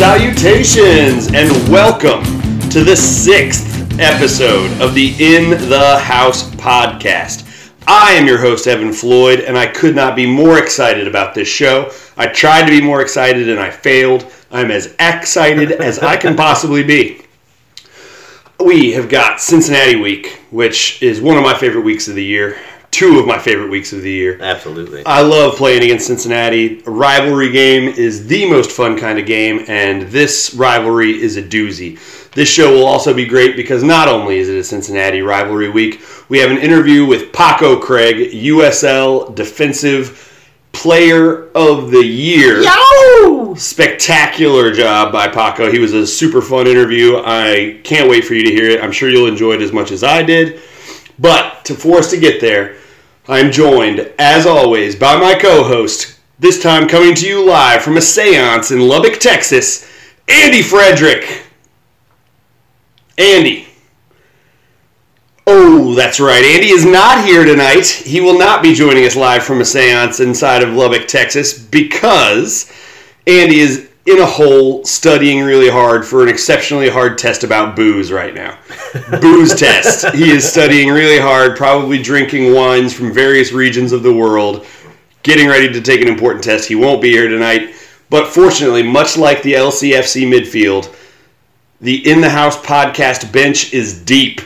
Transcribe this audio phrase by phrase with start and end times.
[0.00, 2.24] Salutations and welcome
[2.70, 7.46] to the sixth episode of the In the House podcast.
[7.86, 11.48] I am your host, Evan Floyd, and I could not be more excited about this
[11.48, 11.92] show.
[12.16, 14.32] I tried to be more excited and I failed.
[14.50, 17.20] I'm as excited as I can possibly be.
[18.58, 22.58] We have got Cincinnati week, which is one of my favorite weeks of the year,
[22.90, 24.38] two of my favorite weeks of the year.
[24.40, 25.04] Absolutely.
[25.06, 26.82] I love playing against Cincinnati.
[26.86, 31.42] A rivalry game is the most fun kind of game, and this rivalry is a
[31.42, 31.98] doozy.
[32.32, 36.02] This show will also be great because not only is it a Cincinnati rivalry week,
[36.28, 40.26] we have an interview with Paco Craig, USL Defensive
[40.72, 42.62] Player of the Year.
[42.62, 43.54] Yo!
[43.56, 45.70] Spectacular job by Paco.
[45.70, 47.20] He was a super fun interview.
[47.24, 48.82] I can't wait for you to hear it.
[48.82, 50.60] I'm sure you'll enjoy it as much as I did.
[51.18, 52.76] But to for us to get there,
[53.30, 57.96] I'm joined, as always, by my co host, this time coming to you live from
[57.96, 59.88] a seance in Lubbock, Texas,
[60.26, 61.44] Andy Friedrich.
[63.16, 63.68] Andy.
[65.46, 66.44] Oh, that's right.
[66.44, 67.86] Andy is not here tonight.
[67.86, 72.68] He will not be joining us live from a seance inside of Lubbock, Texas, because
[73.28, 78.10] Andy is in a hole studying really hard for an exceptionally hard test about booze
[78.10, 78.58] right now.
[79.20, 80.14] booze test.
[80.14, 84.66] He is studying really hard, probably drinking wines from various regions of the world,
[85.22, 86.68] getting ready to take an important test.
[86.68, 87.74] He won't be here tonight.
[88.10, 90.94] But fortunately, much like the LCFC midfield,
[91.80, 94.40] the In the House podcast bench is deep.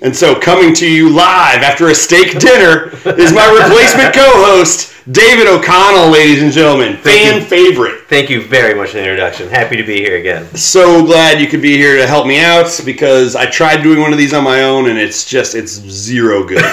[0.00, 4.97] And so, coming to you live after a steak dinner is my replacement co host,
[5.10, 6.98] David O'Connell, ladies and gentlemen.
[6.98, 8.02] Fan favorite.
[8.08, 9.48] Thank you very much for the introduction.
[9.48, 10.44] Happy to be here again.
[10.54, 14.12] So glad you could be here to help me out because I tried doing one
[14.12, 16.60] of these on my own and it's just, it's zero good.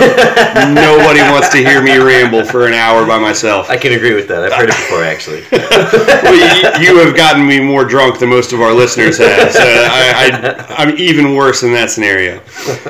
[0.76, 3.70] Nobody wants to hear me ramble for an hour by myself.
[3.70, 4.44] I can agree with that.
[4.44, 5.44] I've heard it before, actually.
[5.52, 9.54] well, you, you have gotten me more drunk than most of our listeners have.
[9.54, 12.42] So I, I, I'm even worse in that scenario.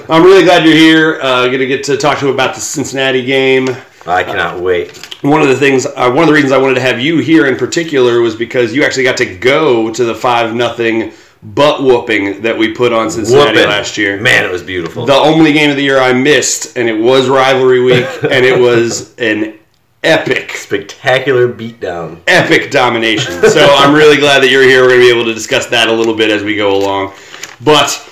[0.10, 1.20] I'm really glad you're here.
[1.22, 3.68] Uh, going to get to talk to you about the Cincinnati game.
[4.08, 4.96] I cannot wait.
[5.24, 7.48] One of the things, uh, one of the reasons I wanted to have you here
[7.48, 11.12] in particular was because you actually got to go to the five nothing
[11.42, 13.70] butt whooping that we put on Cincinnati Whooping.
[13.70, 14.20] last year.
[14.20, 15.06] Man, it was beautiful.
[15.06, 18.60] The only game of the year I missed, and it was rivalry week, and it
[18.60, 19.58] was an
[20.04, 22.20] epic Spectacular beatdown.
[22.28, 23.42] epic domination.
[23.50, 24.82] So I'm really glad that you're here.
[24.84, 27.14] We're going to be able to discuss that a little bit as we go along.
[27.64, 28.08] But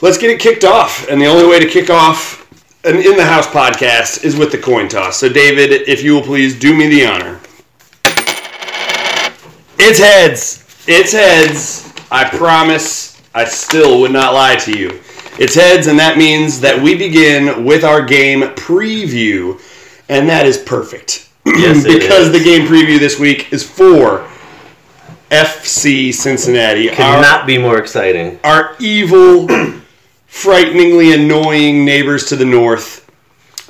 [0.00, 1.08] let's get it kicked off.
[1.08, 2.43] And the only way to kick off
[2.84, 5.18] an In the House podcast is with the coin toss.
[5.18, 7.40] So, David, if you will please do me the honor.
[9.78, 10.66] It's heads.
[10.86, 11.90] It's heads.
[12.10, 15.00] I promise I still would not lie to you.
[15.38, 19.60] It's heads, and that means that we begin with our game preview.
[20.10, 21.30] And that is perfect.
[21.46, 22.32] Yes, because is.
[22.32, 24.28] the game preview this week is for
[25.30, 26.88] FC Cincinnati.
[26.88, 28.38] Could our, not be more exciting.
[28.44, 29.48] our evil,
[30.34, 33.08] frighteningly annoying neighbors to the north.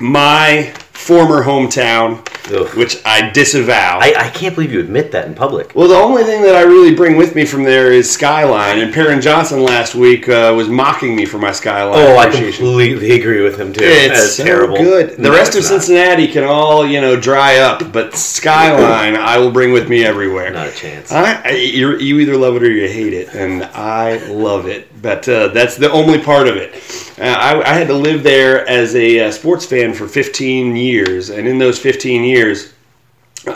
[0.00, 2.69] My former hometown, Ugh.
[2.77, 3.99] which I disavow.
[4.00, 5.75] I, I can't believe you admit that in public.
[5.75, 8.78] well, the only thing that I really bring with me from there is Skyline.
[8.81, 13.12] And Perrin Johnson last week uh, was mocking me for my Skyline Oh, I completely
[13.19, 13.81] agree with him, too.
[13.84, 14.77] It's so terrible.
[14.77, 15.16] good.
[15.16, 15.69] The No, rest of not.
[15.69, 20.50] Cincinnati can all, you know, dry up, but Skyline I will bring with me everywhere.
[20.53, 21.11] Not a chance.
[21.12, 24.88] I, I you you either love it or you hate it, and I love it.
[25.00, 26.75] But uh, that's the only part of it.
[27.19, 31.31] Uh, I, I had to live there as a uh, sports fan for 15 years,
[31.31, 32.33] and in those 15 years,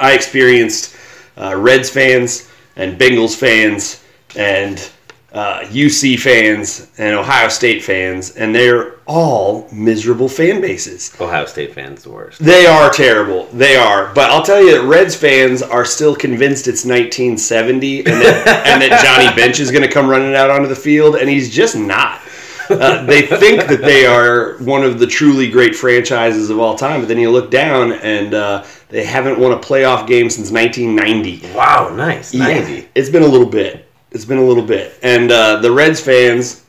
[0.00, 0.96] I experienced
[1.36, 4.02] uh, Reds fans and Bengals fans
[4.36, 4.90] and
[5.32, 11.14] uh, UC fans and Ohio State fans, and they're all miserable fan bases.
[11.20, 12.42] Ohio State fans, the worst.
[12.42, 13.44] They are terrible.
[13.52, 14.12] They are.
[14.14, 18.82] But I'll tell you that Reds fans are still convinced it's 1970 and that, and
[18.82, 21.76] that Johnny Bench is going to come running out onto the field, and he's just
[21.76, 22.22] not.
[22.70, 27.00] Uh, they think that they are one of the truly great franchises of all time,
[27.00, 31.54] but then you look down and uh, they haven't won a playoff game since 1990.
[31.54, 32.34] Wow, nice.
[32.34, 32.72] 90.
[32.72, 33.90] Yeah, it's been a little bit.
[34.10, 34.98] It's been a little bit.
[35.02, 36.64] And uh, the Reds fans,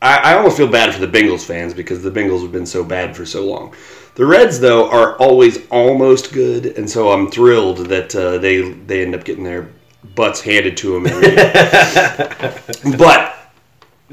[0.00, 2.84] I, I almost feel bad for the Bengals fans because the Bengals have been so
[2.84, 3.74] bad for so long.
[4.14, 9.02] The Reds, though, are always almost good, and so I'm thrilled that uh, they they
[9.02, 9.70] end up getting their
[10.14, 11.06] butts handed to them.
[11.06, 12.96] Every year.
[12.98, 13.31] but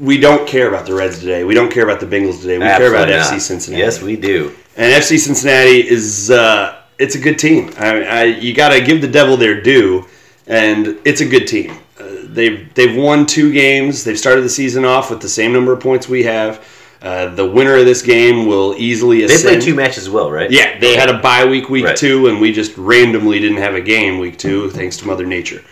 [0.00, 1.44] we don't care about the Reds today.
[1.44, 2.58] We don't care about the Bengals today.
[2.58, 3.40] We care about Absolutely FC.
[3.40, 3.82] Cincinnati.
[3.82, 4.54] Yes, we do.
[4.76, 7.72] And FC Cincinnati is uh, it's a good team.
[7.78, 10.06] I, I, you got to give the devil their due,
[10.46, 11.72] and it's a good team.
[11.98, 14.04] Uh, they've they've won two games.
[14.04, 16.66] They've started the season off with the same number of points we have.
[17.02, 19.42] Uh, the winner of this game will easily assist.
[19.44, 19.62] They ascend.
[19.62, 20.50] played two matches as well, right?
[20.50, 21.96] Yeah, they had a bye week week Right.
[21.96, 25.62] two, and we just randomly didn't have a game week two, thanks to Mother Nature.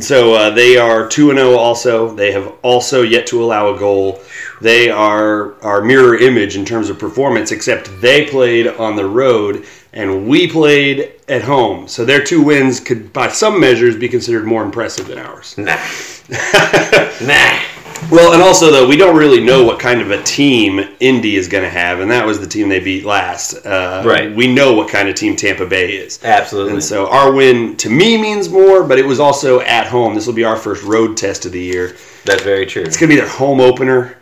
[0.00, 1.56] So uh, they are two and zero.
[1.56, 4.20] Also, they have also yet to allow a goal.
[4.60, 9.64] They are our mirror image in terms of performance, except they played on the road
[9.92, 11.88] and we played at home.
[11.88, 15.56] So their two wins could, by some measures, be considered more impressive than ours.
[15.56, 15.78] Nah.
[17.26, 17.60] nah.
[18.10, 21.48] Well, and also though we don't really know what kind of a team Indy is
[21.48, 23.54] going to have, and that was the team they beat last.
[23.66, 24.34] Uh, Right.
[24.34, 26.74] We know what kind of team Tampa Bay is, Absolutely.
[26.74, 28.82] and so our win to me means more.
[28.84, 30.14] But it was also at home.
[30.14, 31.96] This will be our first road test of the year.
[32.24, 32.82] That's very true.
[32.82, 34.16] It's going to be their home opener.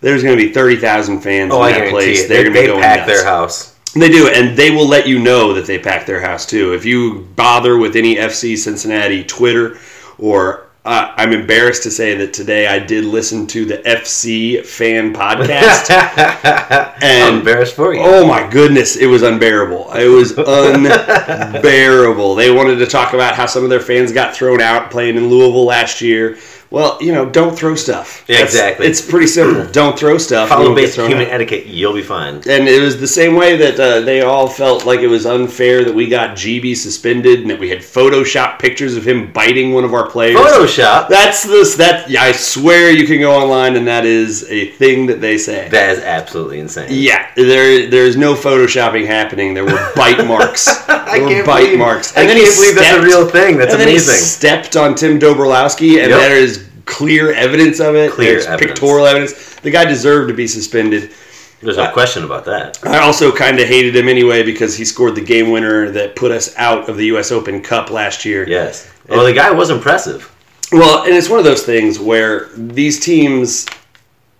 [0.00, 2.24] There's going to be thirty thousand fans Oh, in that place.
[2.24, 2.28] it.
[2.28, 3.12] They're They, going to be they going pack nuts.
[3.12, 3.72] their house.
[3.94, 6.74] They do, and they will let you know that they pack their house too.
[6.74, 9.78] If you bother with any FC Cincinnati Twitter,
[10.18, 15.12] or uh, I'm embarrassed to say that today I did listen to the FC fan
[15.12, 18.00] podcast, I'm and embarrassed for you.
[18.02, 19.92] oh my goodness, it was unbearable.
[19.94, 22.36] It was unbearable.
[22.36, 25.28] they wanted to talk about how some of their fans got thrown out playing in
[25.28, 26.38] Louisville last year.
[26.70, 28.24] Well, you know, don't throw stuff.
[28.28, 28.86] Yeah, exactly.
[28.86, 29.66] It's pretty simple.
[29.72, 30.48] Don't throw stuff.
[30.48, 31.66] Follow basic human out etiquette.
[31.66, 32.36] You'll be fine.
[32.36, 35.84] and it was the same way that uh, they all felt like it was unfair
[35.84, 39.84] that we got Djiby suspended and that we had Photoshop pictures of him biting one
[39.84, 40.36] of our players.
[40.38, 41.08] Photoshop.
[41.08, 41.76] That's this.
[41.76, 45.38] That yeah, I swear you can go online and that is a thing that they
[45.38, 45.68] say.
[45.68, 46.88] That is absolutely insane.
[46.90, 49.54] yeah, there there's no photoshopping happening.
[49.54, 50.66] There were bite marks.
[50.88, 52.16] I were can't bite believe, marks.
[52.16, 53.56] I can't believe that's a real thing.
[53.56, 54.14] That's and then he amazing.
[54.14, 56.20] stepped on Tim Dobrowski, and Yep.
[56.20, 56.55] there is
[56.86, 58.12] clear evidence of it.
[58.12, 58.60] Clear evidence.
[58.60, 59.56] pictorial evidence.
[59.60, 61.12] The guy deserved to be suspended.
[61.60, 62.78] There's no question about that.
[62.86, 66.30] I also kind of hated him anyway because he scored the game winner that put
[66.30, 67.32] us out of the U.S.
[67.32, 68.48] Open Cup last year.
[68.48, 68.90] Yes.
[69.08, 70.32] Well, the guy was impressive.
[70.72, 73.66] Well, and it's one of those things where these teams,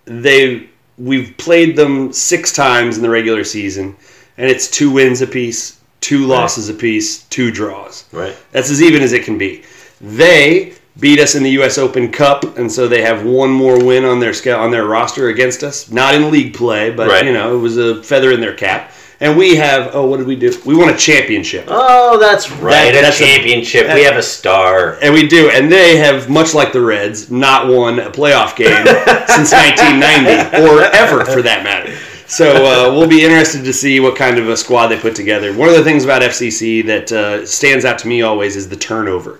[0.05, 3.95] they we've played them six times in the regular season,
[4.37, 8.05] and it's two wins apiece, two losses apiece, two draws.
[8.11, 8.35] Right.
[8.51, 9.63] That's as even as it can be.
[10.01, 11.77] They beat us in the U.S.
[11.77, 15.29] Open Cup, and so they have one more win on their scout on their roster
[15.29, 15.91] against us.
[15.91, 17.25] Not in league play, but Right.
[17.25, 18.91] you know it was a feather in their cap.
[19.19, 20.51] And we have oh, what did we do?
[20.63, 21.65] We won a championship.
[21.69, 22.91] Oh, that's right.
[22.91, 23.87] That- a that's championship.
[23.87, 24.97] that- we have a star.
[25.01, 28.85] And we do, and they have, much like the Reds, not won a playoff game
[29.27, 31.95] since 1990, or ever for that matter.
[32.27, 35.51] So uh, we'll be interested to see what kind of a squad they put together.
[35.53, 38.75] One of the things about FCC that uh, stands out to me always is the
[38.75, 39.39] turnover.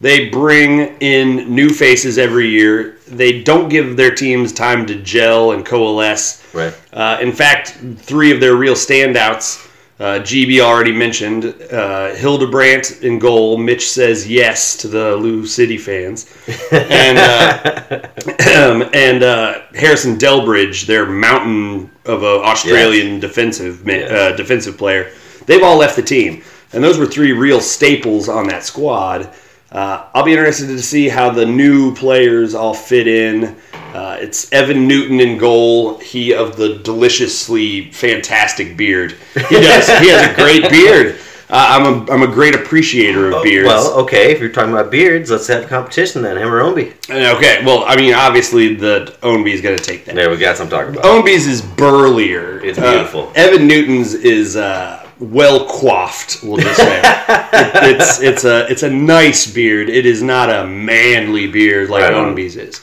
[0.00, 2.98] They bring in new faces every year.
[3.08, 6.42] They don't give their teams time to gel and coalesce.
[6.52, 6.74] Right.
[6.92, 9.70] Uh, in fact, three of their real standouts,
[10.00, 13.56] uh, Djiby already mentioned, uh, Hildebrandt in goal.
[13.56, 16.26] Mitch says yes to the Lou City fans,
[16.72, 18.08] and uh,
[18.92, 24.10] and uh, Harrison Delbridge, their mountain of an Australian defensive Yes.
[24.10, 25.12] uh, defensive player.
[25.46, 26.42] They've all left the team,
[26.72, 29.32] and those were three real staples on that squad.
[29.74, 33.56] Uh, I'll be interested to see how the new players all fit in.
[33.92, 35.98] Uh, it's Evan Newton in goal.
[35.98, 39.16] He of the deliciously fantastic beard.
[39.34, 39.86] He does.
[40.00, 41.18] he has a great beard.
[41.50, 43.68] Uh, I'm a I'm a great appreciator of beards.
[43.70, 44.32] Oh, Well, okay.
[44.32, 46.36] If you're talking about beards, let's have a competition then.
[46.38, 46.92] Him or Ownby?
[47.10, 47.62] Uh, okay.
[47.64, 50.14] Well, I mean, obviously the Ownby is going to take that.
[50.14, 51.04] There we got something to talk about.
[51.04, 52.60] Ownby's is burlier.
[52.64, 53.30] It's Uh, beautiful.
[53.34, 56.42] Evan Newton's is uh, well coiffed.
[56.42, 59.88] We'll just say It- it's it's a it's a nice beard.
[59.88, 62.12] It is not a manly beard like Right.
[62.12, 62.80] Ownby's is.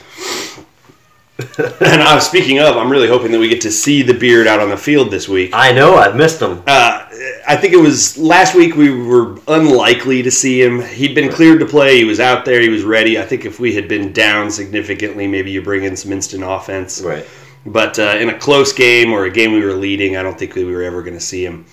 [1.57, 4.59] and uh, speaking of, I'm really hoping that we get to see the beard out
[4.59, 5.49] on the field this week.
[5.53, 5.95] I know.
[5.95, 6.61] I've missed him.
[6.67, 7.07] Uh,
[7.47, 10.81] I think it was last week we were unlikely to see him.
[10.83, 11.97] He'd been cleared to play.
[11.97, 12.61] He was out there.
[12.61, 13.17] He was ready.
[13.19, 17.01] I think if we had been down significantly, maybe you bring in some instant offense.
[17.01, 17.25] Right.
[17.65, 20.53] But uh, in a close game or a game we were leading, I don't think
[20.55, 21.65] we were ever going to see him.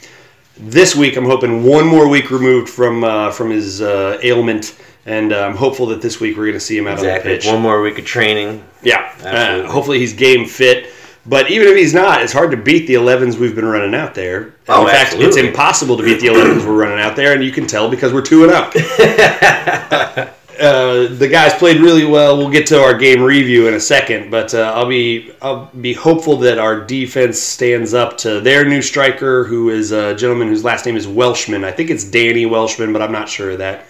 [0.61, 5.33] This week, I'm hoping one more week removed from uh, from his uh, ailment, and
[5.33, 7.37] uh, I'm hopeful that this week we're going to see him out on the Exactly.
[7.37, 7.47] pitch.
[7.47, 8.65] One more week of training.
[8.83, 10.91] Yeah, uh, hopefully he's game fit.
[11.27, 14.15] But even if he's not, it's hard to beat the 11s we've been running out
[14.15, 14.55] there.
[14.67, 17.53] Oh, in fact, it's impossible to beat the 11s we're running out there, and you
[17.53, 18.73] can tell because we're 2 and up.
[20.59, 22.37] Uh, the guys played really well.
[22.37, 25.93] We'll get to our game review in a second, but uh, I'll be I'll be
[25.93, 30.65] hopeful that our defense stands up to their new striker, who is a gentleman whose
[30.65, 31.63] last name is Welshman.
[31.65, 33.87] I think it's Danny Welshman, but I'm not sure of that.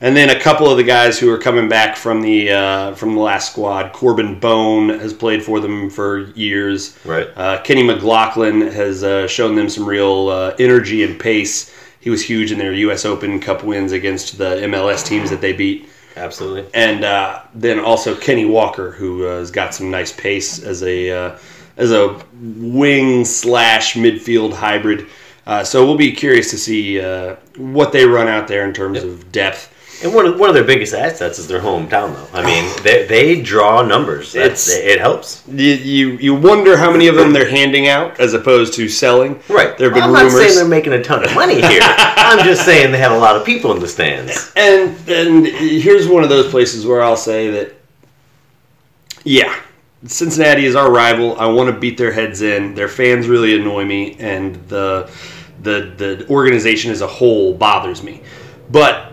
[0.00, 3.14] And then a couple of the guys who are coming back from the uh, from
[3.14, 3.92] the last squad.
[3.92, 6.98] Corben Bone has played for them for years.
[7.04, 7.28] Right.
[7.34, 11.74] Uh, Kenny McLaughlin has uh, shown them some real uh, energy and pace.
[11.98, 13.04] He was huge in their U.S.
[13.04, 15.88] Open Cup wins against the MLS teams that they beat.
[16.16, 16.66] Absolutely.
[16.72, 21.10] And uh, then also Kenney Walker, who uh, has got some nice pace as a
[21.10, 21.38] uh,
[21.76, 25.06] as a wing slash midfield hybrid.
[25.46, 29.02] Uh, so we'll be curious to see uh, what they run out there in terms
[29.02, 29.72] of depth.
[30.02, 32.28] And one of, one of their biggest assets is their hometown, though.
[32.38, 34.32] I mean, they, they draw numbers.
[34.32, 35.42] That's, It's- it helps.
[35.48, 39.40] You, you you wonder how many of them they're handing out as opposed to selling.
[39.48, 39.76] Right.
[39.78, 41.80] There have been I'm not saying they're making a ton of money here.
[41.82, 44.52] I'm just saying they have a lot of people in the stands.
[44.56, 47.74] And and here's one of those places where I'll say that,
[49.24, 49.58] yeah,
[50.04, 51.38] Cincinnati is our rival.
[51.38, 52.74] I want to beat their heads in.
[52.74, 55.10] Their fans really annoy me, and the
[55.62, 58.22] the the organization as a whole bothers me.
[58.70, 59.12] But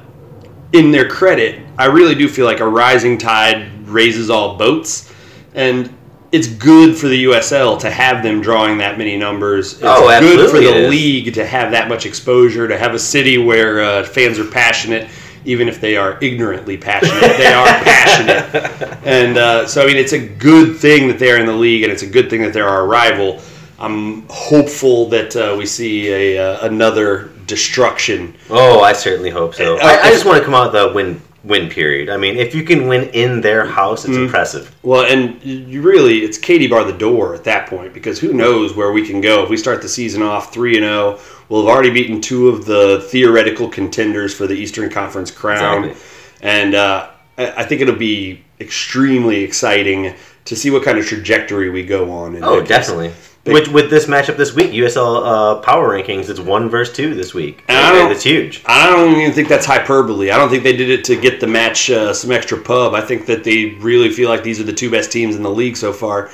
[0.74, 5.12] in their credit, I really do feel like a rising tide raises all boats,
[5.54, 5.96] and
[6.32, 9.74] it's good for the USL to have them drawing that many numbers.
[9.74, 13.38] It's Oh, good for the league to have that much exposure, to have a city
[13.38, 15.10] where uh, fans are passionate,
[15.46, 17.38] even if they are ignorantly passionate.
[17.38, 21.46] they are passionate, and uh, so I mean, it's a good thing that they're in
[21.46, 23.40] the league, and it's a good thing that they're our rival.
[23.78, 29.76] I'm hopeful that uh, we see a uh, another destruction Oh, I certainly hope so.
[29.78, 32.10] Uh, I, I just want to come out the win win period.
[32.10, 34.74] I mean, if you can win in their house, it's impressive.
[34.82, 38.74] Well, and you really, it's Katie bar the door at that point because who knows
[38.76, 41.20] where we can go if we start the season off three and zero.
[41.50, 46.08] We'll have already beaten two of the theoretical contenders for the Eastern Conference crown, Exactly.
[46.42, 51.84] and uh, I think it'll be extremely exciting to see what kind of trajectory we
[51.84, 52.36] go on.
[52.36, 53.12] In Oh, definitely.
[53.46, 57.34] With, with this matchup this week, USL uh, Power Rankings, it's one versus two this
[57.34, 57.64] week.
[57.68, 58.62] And I don't- It's huge.
[58.66, 60.32] I don't even think that's hyperbole.
[60.32, 62.94] I don't think they did it to get the match uh, some extra pub.
[62.94, 65.50] I think that they really feel like these are the two best teams in the
[65.52, 66.30] league so far.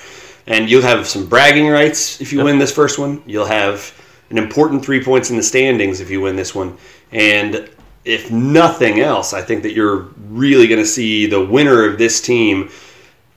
[0.45, 3.23] And you'll have some bragging rights if you win this first one.
[3.25, 3.91] You'll have
[4.29, 6.77] an important three points in the standings if you win this one.
[7.11, 7.69] And
[8.05, 12.21] if nothing else, I think that you're really going to see the winner of this
[12.21, 12.69] team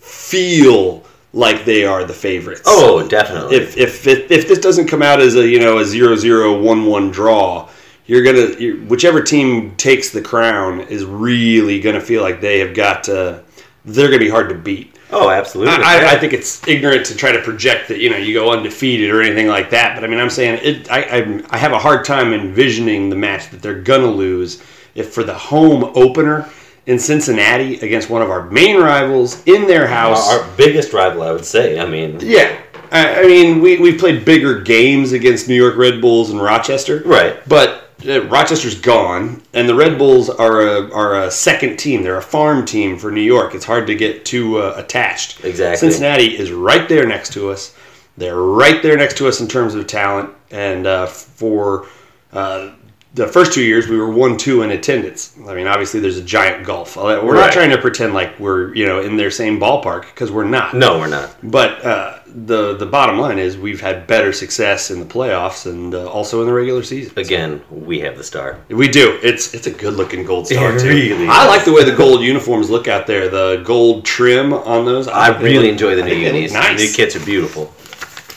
[0.02, 3.56] feel like they are the favorites Oh, definitely.
[3.56, 6.61] if if if, if this doesn't come out as a you know a zero zero
[6.61, 7.68] one one draw,
[8.06, 12.75] you're gonna you whichever team takes the crown is really gonna feel like they have
[12.75, 13.38] got uh,
[13.87, 14.94] they're gonna be hard to beat.
[15.11, 15.73] oh, absolutely.
[15.75, 16.11] I, Yeah.
[16.11, 19.23] I think it's ignorant to try to project that you know you go undefeated or
[19.23, 19.94] anything like that.
[19.94, 20.90] But I mean, I'm saying it.
[20.90, 24.62] I I, I have a hard time envisioning the match that they're gonna lose
[24.94, 26.50] if for the home opener
[26.86, 30.28] in Cincinnati against one of our main rivals in their house.
[30.30, 31.78] our, our biggest rival, I would say.
[31.78, 32.58] I mean, Yeah.
[32.90, 37.02] I, I mean, we, we've played bigger games against New York Red Bulls and Rochester.
[37.06, 37.36] Right.
[37.48, 42.02] But uh, Rochester's gone, and the Red Bulls are a, are a second team.
[42.02, 43.54] They're a farm team for New York.
[43.54, 45.44] It's hard to get too uh, attached.
[45.44, 45.88] Exactly.
[45.88, 47.74] Cincinnati is right there next to us.
[48.18, 50.30] They're right there next to us in terms of talent.
[50.50, 51.86] And uh, for
[52.32, 52.72] uh,
[53.14, 55.35] the first two years, we were one two in attendance.
[55.47, 56.97] I mean, obviously, there's a giant gulf.
[56.97, 60.45] We're not trying to pretend like we're you know in their same ballpark because we're
[60.49, 60.75] not.
[60.75, 61.37] no, we're not.
[61.42, 65.95] But uh, the the bottom line is we've had better success in the playoffs and
[65.95, 67.12] uh, also in the regular season.
[67.19, 68.59] Again, we have the star.
[68.71, 69.19] We do.
[69.23, 70.88] It's it's a good looking gold star It too.
[70.88, 71.49] really I is.
[71.50, 73.28] like the way the gold uniforms look out there.
[73.28, 75.07] The gold trim on those.
[75.07, 76.52] I they really look- enjoy the I new think they look unis.
[76.54, 76.81] Nice.
[76.81, 77.75] The new kits are beautiful.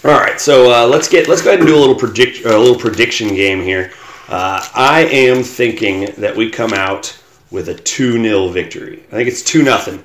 [0.03, 2.57] All right, so uh, let's get let's go ahead and do a little predict a
[2.57, 3.91] little prediction game here.
[4.27, 7.17] Uh, I am thinking that we come out
[7.51, 9.03] with a two 0 victory.
[9.09, 10.03] I think it's two nothing.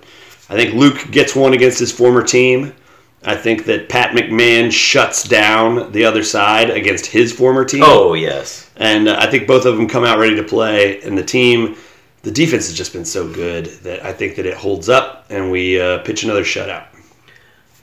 [0.48, 2.74] I think Luke gets one against his former team.
[3.22, 7.82] I think that Pat McMahon shuts down the other side against his former team.
[7.84, 8.70] Oh, yes.
[8.76, 11.00] And uh, I think both of them come out ready to play.
[11.02, 11.76] And the team,
[12.22, 15.50] the defense has just been so good that I think that it holds up and
[15.50, 16.86] we uh, pitch another shutout.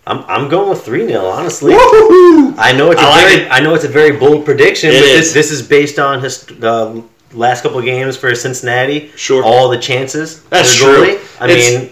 [0.08, 1.74] I'm, I'm going with 3 0, honestly.
[1.74, 2.56] Woo-hoo-hoo!
[2.58, 3.52] I know it's a I like very it.
[3.52, 5.34] I know it's a very bold prediction, It but is.
[5.34, 7.02] this this is based on his uh,
[7.34, 9.12] last couple of games for Cincinnati.
[9.16, 9.44] Sure.
[9.44, 10.44] all the chances.
[10.46, 11.16] That's true.
[11.16, 11.42] goalie.
[11.42, 11.92] I It's- mean,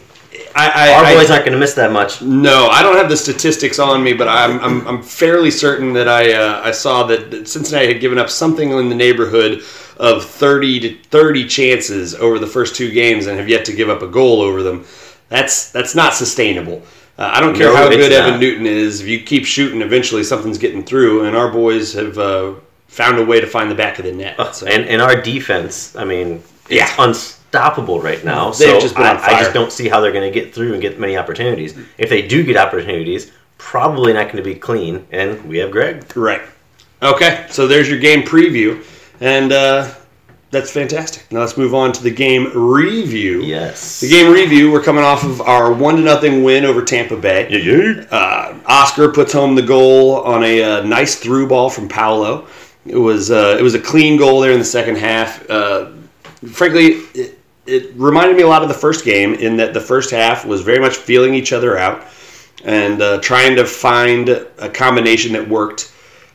[0.58, 2.22] I, I, our boys aren't going to miss that much.
[2.22, 6.08] No, I don't have the statistics on me, but I'm, I'm, I'm fairly certain that
[6.08, 9.64] I uh, I saw that that Cincinnati had given up something in the neighborhood
[9.98, 13.90] of 30 to 30 chances over the first two games and have yet to give
[13.90, 14.86] up a goal over them.
[15.28, 16.82] That's that's not sustainable.
[17.18, 18.40] Uh, I don't care No, how it's good Evan.
[18.40, 19.02] Newton is.
[19.02, 22.56] If you keep shooting, eventually something's getting through, and our boys have uh,
[22.88, 24.38] found a way to find the back of the net.
[24.56, 24.68] So.
[24.68, 26.94] And and our defense, I mean, it's Yeah.
[27.00, 28.48] unstoppable right now.
[28.52, 30.82] They've so just I, I just don't see how they're going to get through and
[30.82, 31.78] get many opportunities.
[31.98, 35.06] If they do get opportunities, probably not going to be clean.
[35.12, 36.06] And we have Greg.
[36.18, 36.42] Right.
[37.02, 38.84] Okay, so there's your game preview,
[39.20, 39.94] and uh,
[40.52, 41.30] that's fantastic.
[41.32, 43.42] Now let's move on to the game review.
[43.42, 44.00] Yes.
[44.00, 47.50] The game review, we're coming off of our one to nothing win over Tampa Bay.
[47.50, 52.48] Yeah, Uh, Oscar puts home the goal on a uh, nice through ball from Paolo.
[52.86, 55.50] It was uh, it was a clean goal there in the second half.
[55.50, 55.92] Uh,
[56.52, 60.12] frankly, it, it reminded me a lot of the first game in that the first
[60.12, 62.06] half was very much feeling each other out
[62.64, 65.92] and uh, trying to find a combination that worked.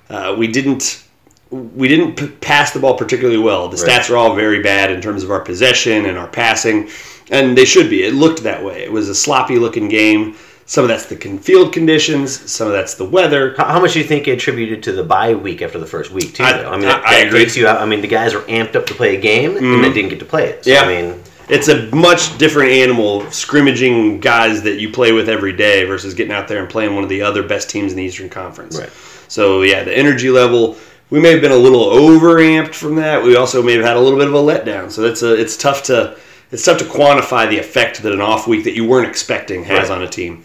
[0.09, 1.05] Uh, we didn't
[1.51, 3.69] we didn't p- pass the ball particularly well.
[3.69, 4.01] The Right.
[4.01, 6.89] stats are all very bad in terms of our possession and our passing,
[7.31, 8.05] and they should be.
[8.05, 8.83] It looked that way.
[8.83, 10.35] It was a sloppy looking game.
[10.67, 12.49] Some of that's the con- field conditions.
[12.49, 13.55] Some of that's the weather.
[13.57, 16.13] How, how much do you think it attributed to the bye week after the first
[16.13, 16.45] week too?
[16.45, 16.71] I- though?
[16.71, 17.51] I mean, I- that, I that agree.
[17.61, 17.81] you out.
[17.81, 19.83] I mean, the guys are amped up to play a game and mm-hmm.
[19.83, 20.65] they didn't get to play it.
[20.65, 20.83] So, Yeah.
[20.83, 21.15] I mean,
[21.49, 26.33] It's a much different animal scrimmaging guys that you play with every day versus getting
[26.33, 28.79] out there and playing one of the other best teams in the Eastern Conference.
[28.79, 28.89] Right.
[29.27, 30.77] So yeah, the energy level
[31.11, 33.23] we may have been a little overamped from that.
[33.23, 34.91] We also may have had a little bit of a letdown.
[34.91, 36.17] So that's a it's tough to
[36.53, 39.89] it's tough to quantify the effect that an off week that you weren't expecting has
[39.89, 39.97] Right.
[39.99, 40.45] on a team.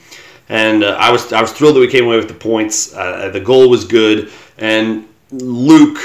[0.49, 2.93] And uh, I was I was thrilled that we came away with the points.
[2.95, 5.99] Uh, the goal was good, and Luke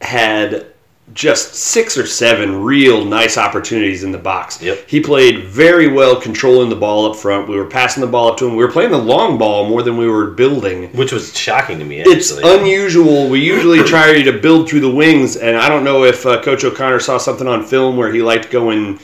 [0.00, 0.66] had
[1.14, 4.62] just six or seven real nice opportunities in the box.
[4.62, 4.84] Yep.
[4.88, 7.48] He played very well controlling the ball up front.
[7.48, 8.56] We were passing the ball up to him.
[8.56, 10.90] We were playing the long ball more than we were building.
[10.96, 12.00] which was shocking to me.
[12.00, 13.28] It's unusual.
[13.28, 16.64] We usually try to build through the wings, and I don't know if uh, Coach
[16.64, 18.98] O'Connor saw something on film where he liked going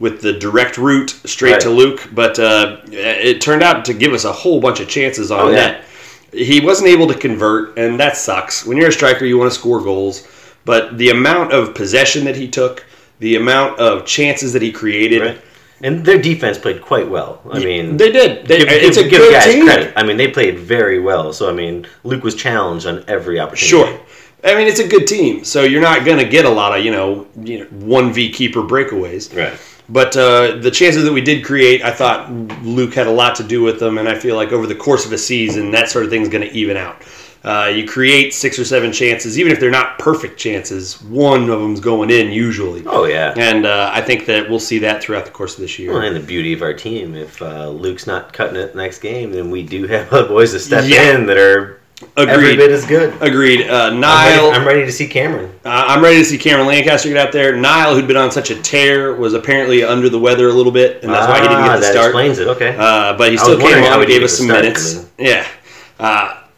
[0.00, 4.24] with the direct route straight to Luke, but uh, it turned out to give us
[4.24, 5.56] a whole bunch of chances on Oh, yeah.
[5.56, 5.84] net.
[6.32, 8.66] He wasn't able to convert, and that sucks.
[8.66, 10.26] When you're a striker, you want to score goals,
[10.64, 12.84] but the amount of possession that he took,
[13.18, 15.40] the amount of chances that he created, Right.
[15.82, 17.42] And their defense played quite well.
[17.50, 18.46] I mean, they did.
[18.46, 19.64] They, give, it's give- a give good guys team.
[19.66, 19.92] credit.
[19.96, 21.32] I mean, they played very well.
[21.32, 23.92] So I mean, Luke was challenged on every opportunity.
[23.92, 24.00] Sure.
[24.44, 26.84] I mean, it's a good team, so you're not going to get a lot of
[26.84, 29.36] you know, you know, one v keeper breakaways.
[29.36, 29.58] Right.
[29.88, 33.42] But uh, the chances that we did create, I thought Luke had a lot to
[33.42, 36.04] do with them, and I feel like over the course of a season, that sort
[36.06, 37.02] of thing is going to even out.
[37.44, 41.00] Uh, you create six or seven chances, even if they're not perfect chances.
[41.02, 42.82] One of them's going in usually.
[42.86, 43.34] Oh yeah.
[43.36, 45.92] And uh, I think that we'll see that throughout the course of this year.
[45.92, 49.30] Well, and the beauty of our team, if uh, Luke's not cutting it next game,
[49.30, 51.14] then we do have other boys to step Yeah.
[51.18, 51.80] in that are
[52.16, 52.56] every Agreed.
[52.56, 53.14] bit as good.
[53.22, 53.68] Agreed.
[53.68, 54.48] Uh, I'm Niall.
[54.50, 55.50] ready, I'm ready to see Cameron.
[55.66, 57.54] Uh, I'm ready to see Cameron Lancaster get out there.
[57.56, 61.02] Niall, who'd been on such a tear, was apparently under the weather a little bit,
[61.04, 62.06] and that's why he didn't Ah, get the that start.
[62.06, 62.48] explains it.
[62.48, 62.74] Okay.
[62.78, 65.06] Uh, but he still came on and he gave us some minutes.
[65.18, 65.46] Yeah.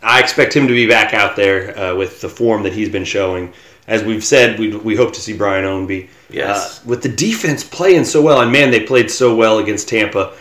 [0.02, 2.88] Uh, I expect him to be back out there uh, with the form that he's
[2.88, 3.52] been showing.
[3.86, 6.08] As we've said, we, we hope to see Brian Ownby.
[6.30, 6.80] Yes.
[6.80, 10.34] Uh, with the defense playing so well, and man, they played so well against Tampa.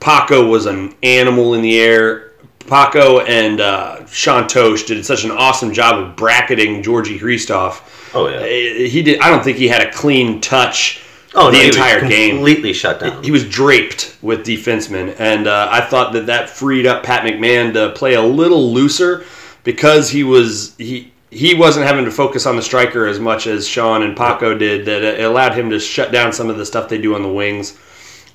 [0.00, 2.32] Paco was an animal in the air.
[2.66, 7.80] Paco and uh, Sean Totsch did such an awesome job of bracketing Georgi Hristov.
[8.14, 8.44] oh yeah.
[8.86, 9.20] He did.
[9.20, 11.02] I don't think he had a clean touch
[11.34, 13.22] Oh, the no, entire game completely shut down.
[13.22, 17.72] he was draped with defensemen, and uh, I thought that that freed up Pat McMahon
[17.74, 19.24] to play a little looser
[19.62, 23.68] because he was he he wasn't having to focus on the striker as much as
[23.68, 24.84] Sean and Paco did.
[24.86, 27.32] That it allowed him to shut down some of the stuff they do on the
[27.32, 27.78] wings.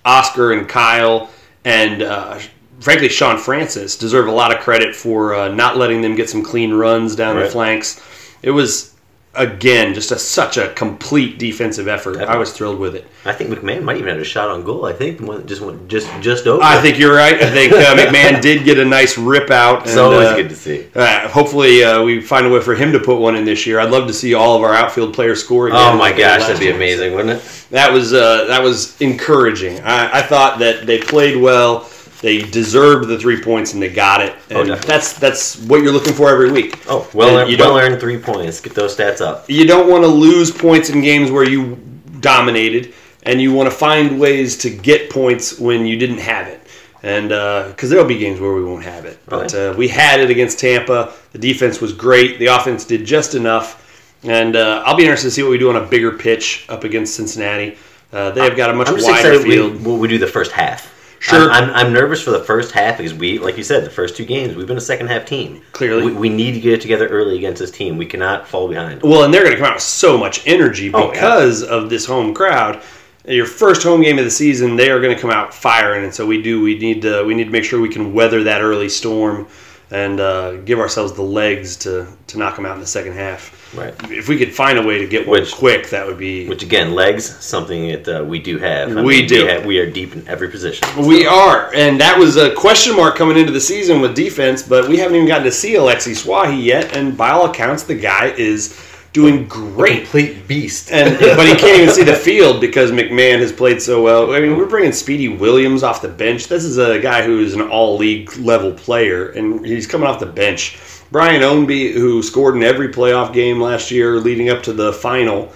[0.06, 1.30] Oscar and Kyle
[1.66, 2.40] and uh,
[2.80, 6.44] frankly Shaun Francis deserve a lot of credit for uh, not letting them get some
[6.44, 8.02] clean runs down the flanks.
[8.42, 8.95] It was
[9.36, 12.18] again just a, such a complete defensive effort.
[12.18, 13.06] I was thrilled with it.
[13.26, 14.86] I think McMahon might even have a shot on goal.
[14.86, 16.64] I think just went just just over.
[16.64, 17.36] I think you're right.
[17.42, 19.82] I think uh, McMahon did get a nice rip out.
[19.82, 20.88] it's and, always uh, good to see.
[20.96, 23.80] uh, hopefully, uh, we find a way for him to put one in this year.
[23.80, 25.80] I'd love to see all of our outfield players score again.
[25.80, 27.66] Oh my like they did gosh, that'd be amazing, wouldn't it?
[27.72, 29.82] That was uh, that was encouraging.
[29.82, 31.90] I, I thought that they played well.
[32.22, 34.34] They deserved the three points and they got it.
[34.52, 34.88] Oh, And definitely.
[34.88, 36.80] that's that's what you're looking for every week.
[36.90, 38.60] Oh, well, And you well don't- earned three points.
[38.62, 39.46] Get those stats up.
[39.50, 41.78] you don't want to lose points in games where you
[42.22, 46.62] dominated, and you want to find ways to get points when you didn't have it.
[47.04, 47.30] And
[47.70, 49.56] because there'll be games where we won't have it, but Right.
[49.56, 51.12] uh, we had it against Tampa.
[51.34, 52.40] The defense was great.
[52.40, 53.84] The offense did just enough.
[54.24, 56.84] And uh, I'll be interested to see what we do on a bigger pitch up
[56.84, 57.78] against Cincinnati.
[58.12, 59.86] Uh, they have got a much wider excited we, field.
[59.86, 60.92] what we do the first half.
[61.26, 61.50] Sure.
[61.50, 64.16] I'm, I'm, I'm nervous for the first half because we, like you said, the first
[64.16, 65.64] two games we've been a second half team.
[65.72, 66.06] Clearly.
[66.06, 67.98] we, we need to get it together early against this team.
[67.98, 69.02] We cannot fall behind.
[69.02, 71.12] Well, and they're going to come out with so much energy Oh, yeah.
[71.12, 72.84] because of this home crowd.
[73.28, 76.14] Your first home game of the season, they are going to come out firing, and
[76.14, 76.62] so we do.
[76.62, 77.24] We need to.
[77.24, 79.48] We need to make sure we can weather that early storm
[79.92, 83.52] and uh, give ourselves the legs to to knock them out in the second half.
[83.76, 83.94] Right.
[84.10, 86.48] If we could find a way to get one Which- quick, that would be.
[86.48, 88.96] Which again, legs, something that uh, we do have.
[88.98, 89.44] I We do.
[89.46, 90.88] We, have, we are deep in every position.
[91.06, 94.88] we are, and that was a question mark coming into the season with defense, but
[94.88, 98.28] we haven't even gotten to see Alexi Souahy yet, and by all accounts, the guy
[98.38, 98.80] is
[99.16, 100.02] doing great.
[100.02, 100.92] complete beast.
[100.92, 104.34] and but he can't even see the field because McMahon has played so well.
[104.34, 106.50] I mean, we're bringing Speedy Williams off the bench.
[106.50, 110.20] This is a guy who is an all league level player, and he's coming off
[110.20, 110.78] the bench.
[111.12, 115.54] Brian Ownby, who scored in every playoff game last year leading up to the final,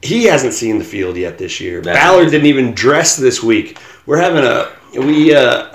[0.00, 1.82] he hasn't seen the field yet this year.
[1.82, 3.78] Ballard didn't even dress this week.
[4.06, 5.66] We're having a we uh,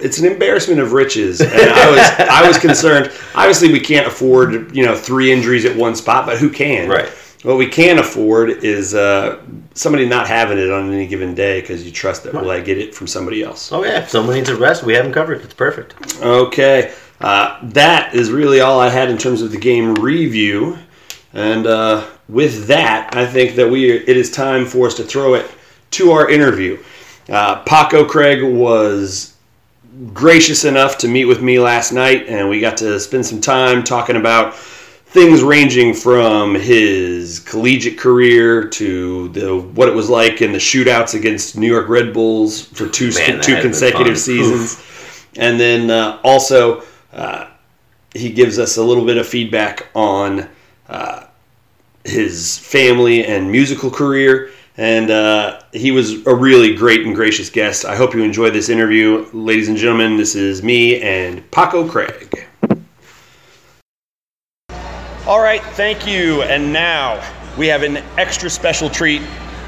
[0.00, 3.12] it's an embarrassment of riches, and I was I was concerned.
[3.34, 6.88] Obviously, we can't afford you know three injuries at one spot, but who can?
[6.88, 7.08] Right.
[7.42, 9.40] What we can afford is uh,
[9.74, 12.78] somebody not having it on any given day because you trust that will I get
[12.78, 13.70] it from somebody else.
[13.70, 15.42] Oh yeah, if someone needs a rest, we have them covered.
[15.42, 15.94] It's perfect.
[16.22, 20.78] Okay, uh, that is really all I had in terms of the game review,
[21.34, 25.34] and uh, with that, I think that we it is time for us to throw
[25.34, 25.48] it
[25.92, 26.82] to our interview.
[27.28, 29.35] Uh, Paco Craig was
[30.12, 33.84] gracious enough to meet with me last night, and we got to spend some time
[33.84, 40.52] talking about things ranging from his collegiate career to the what it was like in
[40.52, 44.84] the shootouts against New York Red Bulls for two Man, two consecutive seasons,
[45.36, 46.82] and then uh, also
[47.12, 47.48] uh,
[48.14, 50.48] he gives us a little bit of feedback on
[50.88, 51.24] uh,
[52.04, 54.50] his family and musical career.
[54.78, 57.84] And uh, he was a really great and gracious guest.
[57.84, 59.26] I hope you enjoy this interview.
[59.32, 62.46] Ladies and gentlemen, this is me and Paco Craig.
[65.26, 66.42] All right, thank you.
[66.42, 67.22] And now
[67.56, 69.22] we have an extra special treat.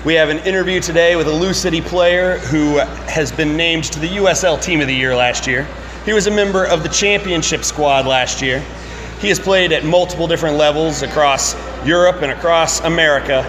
[0.04, 3.98] We have an interview today with a Lou City player who has been named to
[3.98, 5.66] the USL Team of the Year last year.
[6.04, 8.64] He was a member of the championship squad last year.
[9.20, 13.42] He has played at multiple different levels across Europe and across America.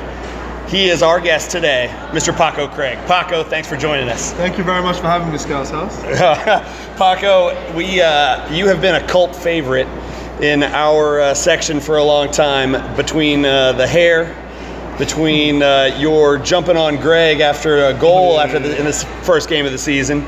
[0.69, 2.31] He is our guest today, Mr.
[2.31, 2.99] Paco Craig.
[3.07, 4.33] Paco, thanks for joining us.
[4.33, 5.99] Thank you very much for having me, Scouts House.
[6.95, 9.87] Paco, we uh, you have been a cult favorite
[10.43, 12.73] in our uh, section for a long time.
[12.95, 14.35] Between uh, the hair,
[14.99, 19.65] between uh, your jumping on Greg after a goal after the, in this first game
[19.65, 20.21] of the season,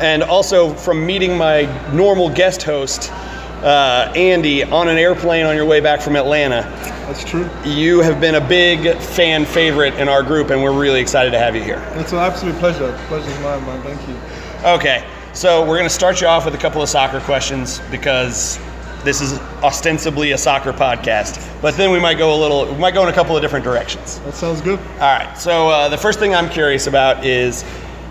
[0.00, 3.12] and also from meeting my normal guest host.
[3.12, 6.62] Uh, Andy, on an airplane on your way back from Atlanta,
[7.06, 7.48] That's true.
[7.64, 11.38] you have been a big fan favorite in our group, and we're really excited to
[11.38, 11.82] have you here.
[11.94, 12.96] It's an absolute pleasure.
[13.08, 13.82] Pleasure's mine, man.
[13.82, 14.68] Thank you.
[14.68, 18.58] Okay, so we're going to start you off with a couple of soccer questions because
[19.04, 21.50] this is ostensibly a soccer podcast.
[21.60, 23.64] But then we might go a little, we might go in a couple of different
[23.64, 24.18] directions.
[24.20, 24.78] That sounds good.
[24.78, 27.64] All right, so uh, the first thing I'm curious about is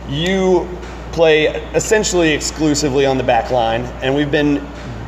[0.07, 0.67] you
[1.11, 4.57] play essentially exclusively on the back line, and we've been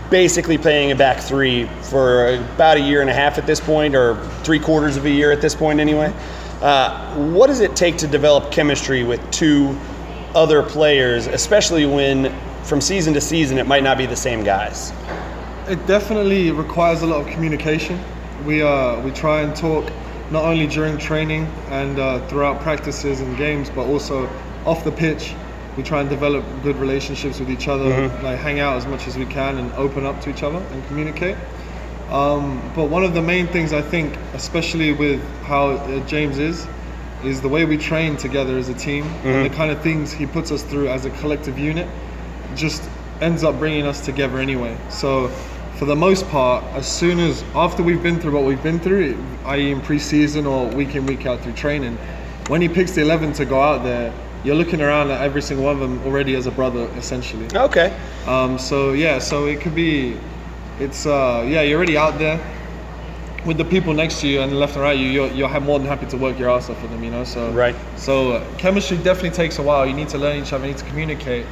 [0.09, 3.95] basically playing a back three for about a year and a half at this point,
[3.95, 6.13] or three quarters of a year at this point, anyway.
[6.61, 9.77] Uh, what does it take to develop chemistry with two
[10.33, 14.91] other players, especially when from season to season it might not be the same guys?
[15.67, 17.99] It definitely requires a lot of communication.
[18.45, 19.91] We uh, we try and talk
[20.31, 24.29] not only during training and uh, throughout practices and games, but also
[24.65, 25.35] off the pitch.
[25.77, 29.17] We try and develop good relationships with each other, like hang out as much as
[29.17, 31.35] we can and open up to each other and communicate.
[32.09, 36.67] Um, but one of the main things I think, especially with how uh, James is,
[37.23, 40.25] is the way we train together as a team and the kind of things he
[40.25, 41.88] puts us through as a collective unit
[42.55, 42.88] just
[43.21, 44.77] ends up bringing us together anyway.
[44.89, 45.29] So,
[45.77, 49.17] for the most part, as soon as after we've been through what we've been through,
[49.45, 51.97] i.e., in pre-season or week in week out through training,
[52.47, 54.13] when he picks the eleven to go out there,
[54.45, 57.47] you're looking around at every single one of them already as a brother, essentially.
[57.55, 57.97] Okay.
[58.27, 60.17] Um, so yeah, so it could be,
[60.79, 62.39] it's uh, yeah, you're already out there
[63.45, 65.88] with the people next to you and left and right you, you're, you're more than
[65.88, 67.23] happy to work your ass off for them, you know.
[67.23, 67.75] So Right.
[67.95, 69.86] So uh, chemistry definitely takes a while.
[69.86, 71.45] You need to learn each other, you need to communicate.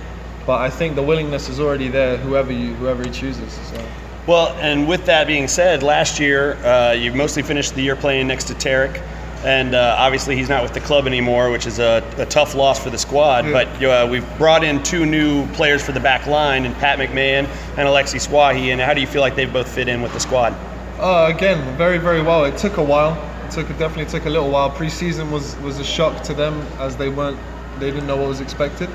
[0.45, 3.53] But I think the willingness is already there, whoever you whoever he chooses.
[3.53, 3.85] So
[4.27, 8.27] Well, and with that being said, last year uh, you mostly finished the year playing
[8.27, 9.01] next to Tarek,
[9.43, 12.81] and uh, obviously he's not with the club anymore, which is a, a tough loss
[12.81, 13.45] for the squad.
[13.45, 13.51] Yeah.
[13.51, 17.47] But uh, we've brought in two new players for the back line, and Pat McMahon
[17.77, 18.71] and Alexi Souahy.
[18.71, 20.53] And how do you feel like they both fit in with the squad?
[20.99, 22.45] Uh, again, very very well.
[22.45, 23.13] It took a while.
[23.45, 24.71] It took it definitely took a little while.
[24.71, 27.39] Preseason was was a shock to them as they weren't
[27.79, 28.89] they didn't know what was expected.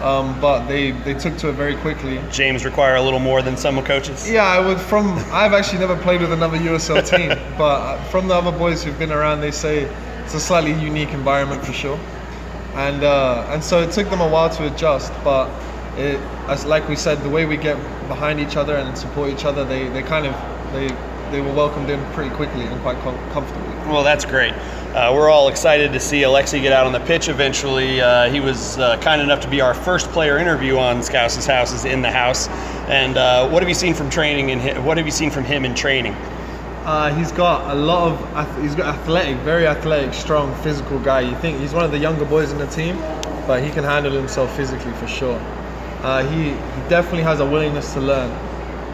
[0.00, 2.20] Um, but they they took to it very quickly.
[2.30, 4.30] James require a little more than some coaches.
[4.30, 4.80] Yeah, I would.
[4.80, 8.82] From I've actually never played with another USL team, but uh, from the other boys
[8.82, 9.82] who've been around, they say
[10.24, 11.98] it's a slightly unique environment for sure.
[12.74, 15.50] And uh, and so it took them a while to adjust, but
[15.98, 17.76] it, as like we said, the way we get
[18.08, 20.34] behind each other and support each other, they, they kind of
[20.72, 20.88] they
[21.30, 23.74] they were welcomed in pretty quickly and quite com- comfortably.
[23.90, 24.54] Well, that's great.
[24.94, 28.00] Uh, we're all excited to see Alexi get out on the pitch eventually.
[28.00, 31.72] Uh, he was uh, kind enough to be our first player interview on Scouse's House
[31.72, 32.48] is in the house.
[32.88, 35.64] And uh, what have you seen from training and what have you seen from him
[35.64, 36.12] in training?
[36.84, 41.20] Uh, he's got a lot of he's got athletic, very athletic, strong, physical guy.
[41.20, 42.96] You think he's one of the younger boys in the team,
[43.46, 45.38] but he can handle himself physically for sure.
[46.02, 48.30] Uh, he, he definitely has a willingness to learn,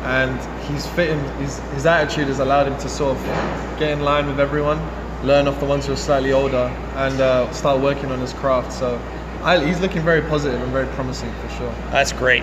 [0.02, 1.20] and he's fitting.
[1.38, 3.22] His, his attitude has allowed him to sort of
[3.78, 4.78] get in line with everyone,
[5.22, 8.72] learn off the ones who are slightly older, and uh, start working on his craft.
[8.72, 9.00] So
[9.42, 11.74] I, he's looking very positive and very promising for sure.
[11.90, 12.42] That's great.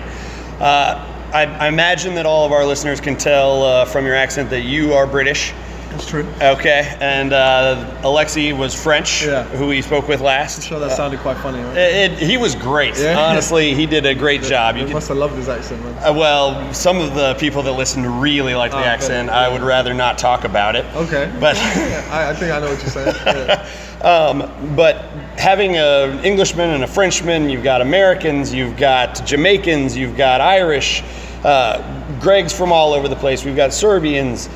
[0.60, 4.50] Uh, I, I imagine that all of our listeners can tell uh, from your accent
[4.50, 5.52] that you are British.
[5.94, 6.26] That's true.
[6.42, 9.44] Okay, and uh, Alexi was French, Yeah.
[9.44, 10.56] who we spoke with last.
[10.58, 11.76] I'm sure that sounded quite funny, right?
[11.76, 12.98] It, it- he was great.
[12.98, 13.16] Yeah.
[13.18, 14.76] Honestly, he did a great job.
[14.76, 15.94] You must have loved his accent, man.
[16.04, 19.30] uh, well, some of the people that listened really liked the Oh, accent.
[19.30, 20.84] I would rather not talk about it.
[20.96, 21.32] Okay.
[21.38, 21.56] But
[22.10, 23.14] I, I think I know what you're saying.
[23.24, 23.68] Yeah.
[24.04, 24.96] Um, but
[25.38, 31.02] having an Englishman and a Frenchman, you've got Americans, you've got Jamaicans, you've got Irish,
[31.42, 31.80] uh,
[32.20, 33.46] Greg's from all over the place.
[33.46, 34.48] We've got Serbians.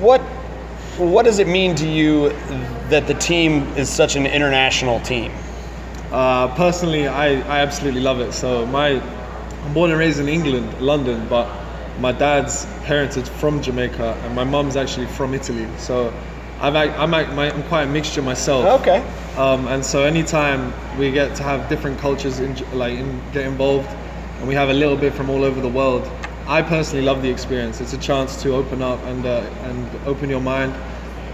[0.00, 0.20] What
[0.98, 2.28] what does it mean to you
[2.88, 5.32] that the team is such an international team?
[6.12, 8.32] Uh, personally, I, I absolutely love it.
[8.32, 9.00] So my,
[9.64, 11.48] I'm born and raised in England, London, but
[11.98, 15.66] my dad's parentage from Jamaica and my mum's actually from Italy.
[15.78, 16.12] So
[16.60, 18.80] I've, I'm, I'm quite a mixture myself.
[18.80, 18.98] Okay.
[19.36, 23.88] Um, and so anytime we get to have different cultures in, like in, get involved,
[24.38, 26.08] and we have a little bit from all over the world,
[26.46, 27.80] I personally love the experience.
[27.80, 30.74] It's a chance to open up and uh, and open your mind,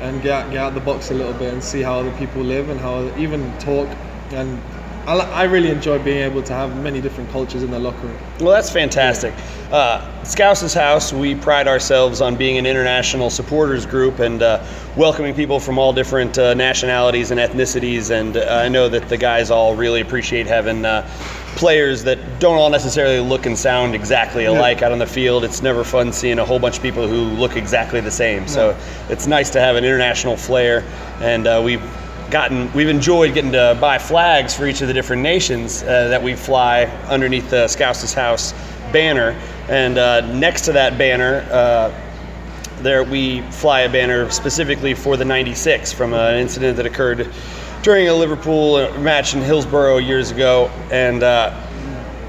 [0.01, 2.69] and get get out the box a little bit and see how other people live
[2.69, 3.89] and how even talk.
[4.31, 4.61] And
[5.07, 8.19] I, I really enjoy being able to have many different cultures in the locker room.
[8.39, 9.35] Well, that's fantastic.
[9.73, 14.65] Uh, Scouse's House, we pride ourselves on being an international supporters group and uh,
[14.97, 18.11] welcoming people from all different uh, nationalities and ethnicities.
[18.11, 21.09] And uh, I know that the guys all really appreciate having uh,
[21.57, 25.45] players that don't all necessarily look and sound exactly alike out on the field.
[25.45, 28.49] It's never fun seeing a whole bunch of people who look exactly the same.
[28.49, 28.77] So
[29.09, 30.85] it's nice to have an international flair,
[31.21, 31.83] and uh, we've
[32.31, 36.23] gotten we've enjoyed getting to buy flags for each of the different nations uh, that
[36.23, 38.53] we fly underneath the Scouse's House
[38.93, 41.41] banner, and uh, next to that banner.
[42.83, 47.29] There we fly a banner specifically for the 96 from an incident that occurred
[47.83, 51.55] during a Liverpool match in Hillsborough years ago, and uh,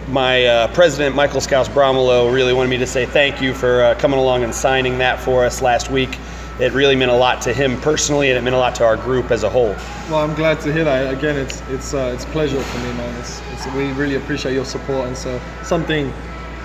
[0.10, 3.96] my uh, president Michael Scouse Bromelo really wanted me to say thank you for uh,
[3.96, 6.18] coming along and signing that for us last week.
[6.60, 8.98] It really meant a lot to him personally, and it meant a lot to our
[8.98, 9.74] group as a whole.
[10.10, 11.14] Well, I'm glad to hear that.
[11.14, 13.20] Again, it's it's uh, it's a pleasure for me, man.
[13.22, 16.12] It's, it's we really appreciate your support, and so something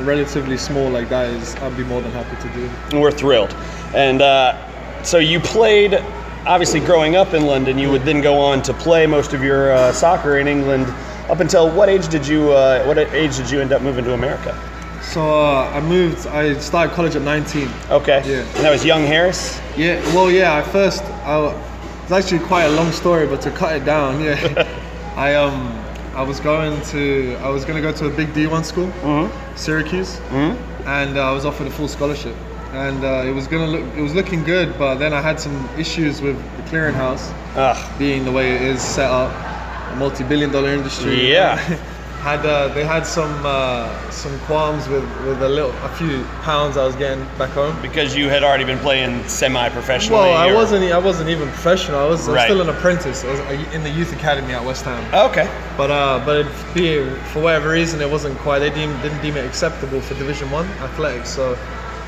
[0.01, 2.71] relatively small like that is I'd be more than happy to do.
[2.91, 3.55] And we're thrilled.
[3.95, 5.95] And uh, so you played,
[6.47, 7.79] obviously, growing up in London.
[7.79, 10.87] You would then go on to play most of your uh, soccer in England.
[11.31, 12.53] Up until what age did you?
[12.53, 14.55] Uh, what age did you end up moving to America?
[15.03, 16.27] So uh, I moved.
[16.27, 17.69] I started college at 19.
[17.91, 18.23] Okay.
[18.27, 18.41] Yeah.
[18.41, 19.61] And that was Young Harris.
[19.77, 20.01] Yeah.
[20.15, 20.57] Well, yeah.
[20.57, 21.03] I first.
[21.03, 21.63] I,
[22.03, 24.69] it's actually quite a long story, but to cut it down, yeah.
[25.17, 25.86] I um.
[26.17, 27.37] I was going to.
[27.43, 28.91] I was going to go to a big D1 school,
[29.57, 30.19] Syracuse,
[30.87, 32.35] and uh, I was offered a full scholarship.
[32.73, 33.85] And uh, it was gonna look.
[33.97, 37.33] It was looking good, but then I had some issues with the clearinghouse.
[37.57, 37.99] Ugh.
[37.99, 39.31] being the way it is set up,
[39.93, 41.31] a multi-billion-dollar industry.
[41.33, 41.57] Yeah.
[42.27, 46.77] had uh, they had some uh, some qualms with, with a little a few pounds
[46.77, 47.81] I was getting back home.
[47.81, 50.19] Because you had already been playing semi-professionally.
[50.19, 52.01] Well, I or- wasn't I wasn't even professional.
[52.01, 53.25] I was, I was still an apprentice.
[53.25, 55.03] I was uh, in the youth academy at West Ham.
[55.31, 55.47] Okay.
[55.77, 58.59] But uh, but it, be for whatever reason it wasn't quite.
[58.59, 61.31] They deemed, didn't deem it acceptable for Division One athletics.
[61.31, 61.53] So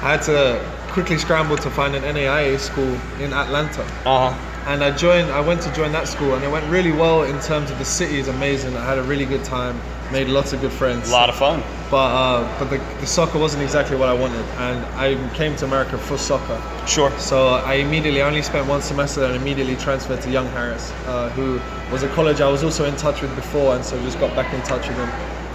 [0.03, 3.83] I had to quickly scramble to find an NAIA school in Atlanta.
[4.05, 4.39] Uh huh.
[4.67, 5.31] and I joined.
[5.31, 7.85] I went to join that school, and it went really well in terms of the
[7.85, 8.77] city is amazing.
[8.77, 9.81] I had a really good time,
[10.13, 11.09] made lots of good friends.
[11.09, 11.63] A lot of fun.
[11.91, 15.65] But uh, but the, the soccer wasn't exactly what I wanted, and I came to
[15.65, 16.61] America for soccer.
[16.87, 17.11] Sure.
[17.19, 21.31] So I immediately I only spent one semester and immediately transferred to Young Harris, uh,
[21.31, 21.61] who
[21.93, 24.53] was a college I was also in touch with before, and so just got back
[24.53, 25.11] in touch with them.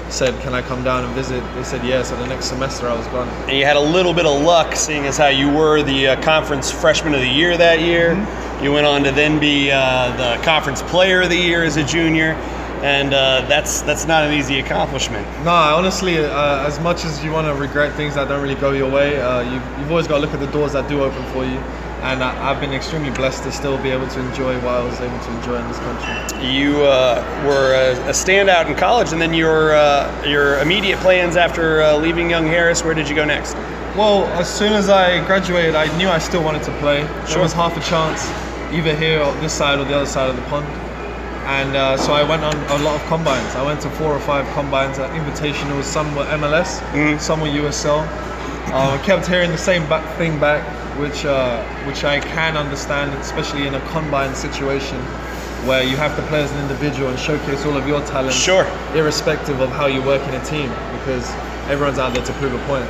[0.09, 1.41] Said, can I come down and visit?
[1.55, 2.09] They said yes.
[2.09, 3.27] So the next semester I was gone.
[3.47, 6.21] And you had a little bit of luck, seeing as how you were the uh,
[6.21, 8.13] conference freshman of the year that year.
[8.13, 8.63] Mm-hmm.
[8.63, 11.83] You went on to then be uh, the conference player of the year as a
[11.83, 12.35] junior,
[12.83, 15.25] and uh, that's that's not an easy accomplishment.
[15.45, 18.71] No, honestly, uh, as much as you want to regret things that don't really go
[18.71, 21.23] your way, uh, you, you've always got to look at the doors that do open
[21.31, 21.57] for you.
[22.03, 24.99] And I, I've been extremely blessed to still be able to enjoy what I was
[24.99, 26.45] able to enjoy in this country.
[26.45, 31.37] You uh, were a, a standout in college, and then your uh, your immediate plans
[31.37, 32.83] after uh, leaving Young Harris.
[32.83, 33.55] Where did you go next?
[33.95, 36.99] Well, as soon as I graduated, I knew I still wanted to play.
[36.99, 37.27] Sure.
[37.27, 38.27] There was half a chance,
[38.73, 40.67] either here or this side or the other side of the pond.
[41.45, 43.55] And uh, so I went on a lot of combines.
[43.55, 45.83] I went to four or five combines at invitationals.
[45.83, 47.19] Some were MLS, Mhm.
[47.19, 47.99] some were USL.
[48.71, 50.63] Uh, I kept hearing the same back thing back,
[50.97, 54.97] which uh, which I can understand, especially in a combine situation
[55.67, 58.65] where you have to play as an individual and showcase all of your talent, Sure.
[58.95, 61.31] irrespective of how you work in a team, because
[61.69, 62.85] everyone's out there to prove a point.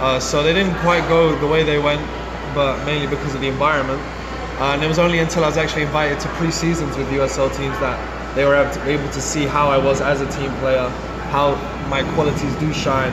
[0.00, 2.00] Uh, so they didn't quite go the way they went,
[2.54, 4.00] but mainly because of the environment.
[4.60, 7.98] And it was only until I was actually invited to pre-seasons with USL teams that
[8.34, 10.88] they were able to, able to see how I was as a team player,
[11.30, 11.54] how
[11.88, 13.12] my qualities do shine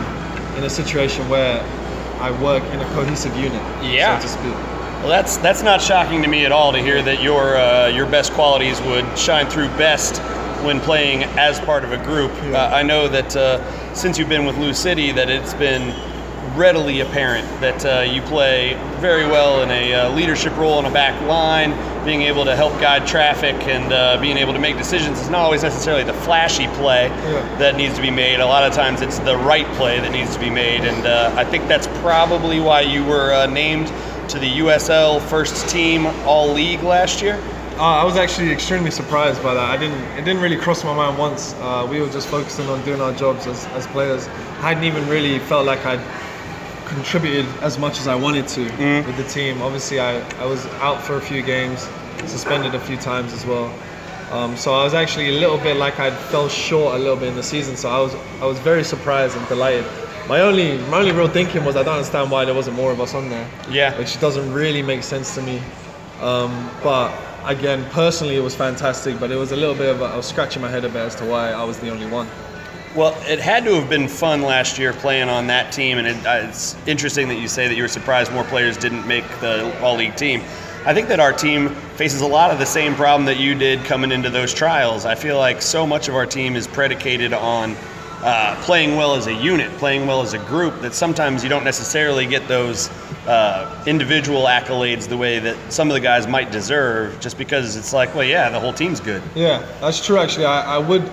[0.57, 1.61] in a situation where
[2.19, 4.19] I work in a cohesive unit, Yeah.
[4.19, 4.53] so to speak.
[5.01, 8.07] Well, that's that's not shocking to me at all to hear that your uh, your
[8.07, 10.17] best qualities would shine through best
[10.65, 12.31] when playing as part of a group.
[12.43, 12.63] Yeah.
[12.63, 15.91] Uh, I know that uh, since you've been with Lou City, that it's been
[16.57, 20.91] readily apparent that uh, you play very well in a uh, leadership role in a
[20.91, 21.71] back line,
[22.03, 25.41] being able to help guide traffic and uh, being able to make decisions is not
[25.41, 27.57] always necessarily the flashy play Yeah.
[27.59, 28.39] that needs to be made.
[28.39, 31.31] A lot of times it's the right play that needs to be made, and uh,
[31.37, 33.87] I think that's probably why you were uh, named
[34.29, 37.39] to the USL first team All League last year.
[37.77, 39.69] Uh, I was actually extremely surprised by that.
[39.69, 40.01] I didn't.
[40.17, 41.53] It didn't really cross my mind once.
[41.61, 44.27] Uh, we were just focusing on doing our jobs as, as players.
[44.27, 46.01] I hadn't even really felt like I'd
[46.87, 48.61] contributed as much as I wanted to
[49.05, 49.61] with the team.
[49.61, 51.87] Obviously, I, I was out for a few games,
[52.25, 53.73] suspended a few times as well.
[54.31, 57.29] Um, so I was actually a little bit like I fell short a little bit
[57.29, 57.77] in the season.
[57.77, 59.85] So I was I was very surprised and delighted.
[60.27, 62.99] My only my only real thinking was I don't understand why there wasn't more of
[62.99, 63.97] us on there Yeah.
[63.97, 65.61] which doesn't really make sense to me.
[66.19, 69.17] Um, but again, personally, it was fantastic.
[69.19, 70.97] But it was a little bit of a, I was scratching my head a bit
[70.97, 72.27] as to why I was the only one.
[72.97, 76.25] Well, it had to have been fun last year playing on that team, and it,
[76.25, 79.79] uh, it's interesting that you say that you were surprised more players didn't make the
[79.83, 80.41] All League team.
[80.83, 83.85] I think that our team faces a lot of the same problem that you did
[83.85, 85.05] coming into those trials.
[85.05, 87.75] I feel like so much of our team is predicated on
[88.23, 91.63] uh, playing well as a unit, playing well as a group, that sometimes you don't
[91.63, 92.89] necessarily get those
[93.27, 97.93] uh, individual accolades the way that some of the guys might deserve, just because it's
[97.93, 99.21] like, well, yeah, the whole team's good.
[99.35, 100.17] Yeah, that's true.
[100.17, 101.07] Actually, I, I would.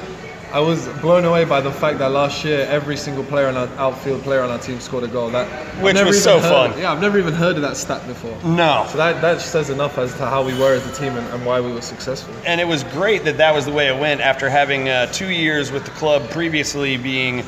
[0.55, 3.67] I was blown away by the fact that last year every single player on our
[3.77, 5.29] outfield player on our team scored a goal.
[5.31, 5.49] That
[5.83, 6.81] Which was so heard- fun.
[6.81, 8.39] Yeah, I've never even heard of that stat before.
[8.45, 8.87] No.
[8.89, 11.45] So that that says enough as to how we were as a team and, and
[11.45, 12.33] why we were successful.
[12.47, 15.31] and it was great that that was the way it went after having uh, two
[15.31, 17.41] years with the club previously being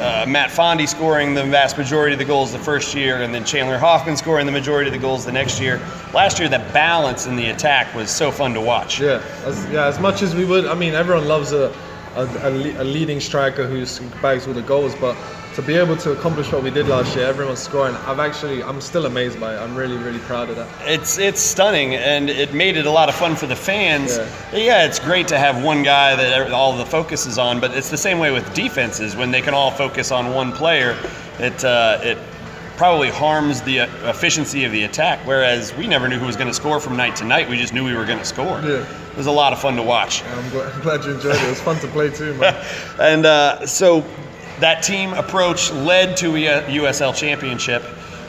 [0.00, 3.44] uh, Matt Fondy scoring the vast majority of the goals the first year and then
[3.44, 5.80] Chandler Hoffman scoring the majority of the goals the next year.
[6.12, 9.00] Last year, the balance in the attack was so fun to watch.
[9.00, 9.86] Yeah, as, yeah.
[9.86, 11.72] As much as we would, I mean, everyone loves a
[12.18, 13.84] a, a, a leading striker who
[14.20, 15.16] bags all the goals, but
[15.54, 17.94] to be able to accomplish what we did last year, everyone's scoring.
[18.06, 19.58] I've actually, I'm still amazed by it.
[19.58, 20.68] I'm really, really proud of that.
[20.82, 24.18] It's it's stunning, and it made it a lot of fun for the fans.
[24.18, 24.28] Yeah.
[24.52, 27.90] Yeah, it's great to have one guy that all the focus is on, but it's
[27.90, 30.96] the same way with defenses when they can all focus on one player.
[31.40, 32.18] It uh, it
[32.76, 35.18] probably harms the uh, efficiency of the attack.
[35.26, 37.48] Whereas we never knew who was going to score from night to night.
[37.48, 38.60] We just knew we were going to score.
[38.60, 38.86] Yeah.
[39.18, 40.22] It was a lot of fun to watch.
[40.22, 41.42] I'm glad, I'm glad you enjoyed it.
[41.42, 42.54] It was fun to play too, man.
[43.00, 44.04] And uh, so
[44.60, 47.82] that team approach led to a USL championship.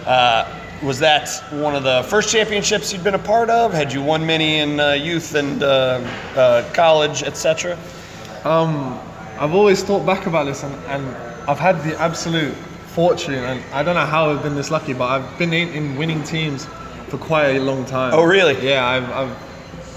[0.07, 3.71] Uh, was that one of the first championships you'd been a part of?
[3.71, 6.01] Had you won many in uh, youth and uh,
[6.35, 7.77] uh, college, etc.?
[8.43, 8.99] Um,
[9.37, 11.05] I've always thought back about this, and, and
[11.47, 12.55] I've had the absolute
[12.95, 15.97] fortune, and I don't know how I've been this lucky, but I've been in, in
[15.97, 16.65] winning teams
[17.09, 18.15] for quite a long time.
[18.15, 18.67] Oh, really?
[18.67, 19.48] Yeah, I've, I've,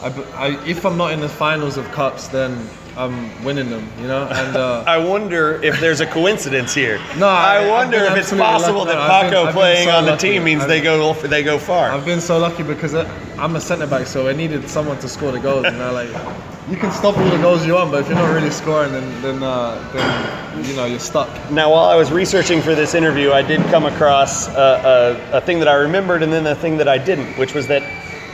[0.03, 4.07] I've I, if I'm not in the finals of cups, then I'm winning them, you
[4.09, 4.27] know.
[4.31, 6.99] And uh, I wonder if there's a coincidence here.
[7.17, 8.93] No, I- I, wonder if it's possible lucky.
[8.93, 10.29] that No, I've been- Paco been playing so on the lucky.
[10.33, 11.91] team means I've- they go they go far.
[11.91, 15.09] I've been so lucky because I- I'm a centre back, so I needed someone to
[15.09, 15.65] score the goals.
[15.65, 16.09] You know, like
[16.69, 19.23] you can stop all the goals you want, but if you're not really scoring, then
[19.23, 21.29] then, uh, then you know you're stuck.
[21.51, 25.41] Now, while I was researching for this interview, I did come across a, a, a
[25.41, 27.83] thing that I remembered and then a thing that I didn't, which was that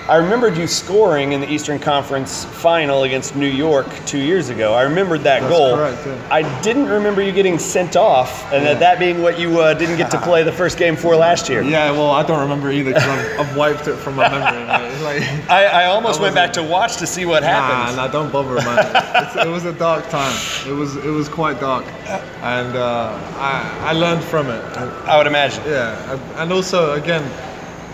[0.08, 4.72] I remembered you scoring in the Eastern Conference final against New York two years ago.
[4.72, 5.76] I remembered that That's goal.
[5.76, 6.28] correct, yeah.
[6.30, 9.98] I didn't remember you getting sent off, and that, that being what you uh, didn't
[9.98, 11.60] get to play the first game for last year.
[11.60, 15.04] Yeah, well, I don't remember either because I've, I've wiped it from my memory.
[15.04, 17.96] like, I, I almost I went back to watch to see what nah, happened.
[17.98, 19.46] nah, don't bother, man.
[19.46, 20.34] It was a dark time.
[20.66, 24.64] It was it was quite dark, and uh, I I learned from it.
[25.04, 25.62] I would imagine.
[25.66, 27.22] Yeah, and also again,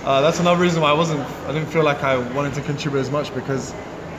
[0.04, 1.20] uh, that's another reason why I wasn't.
[1.46, 3.74] I didn't feel like I wanted to contribute as much because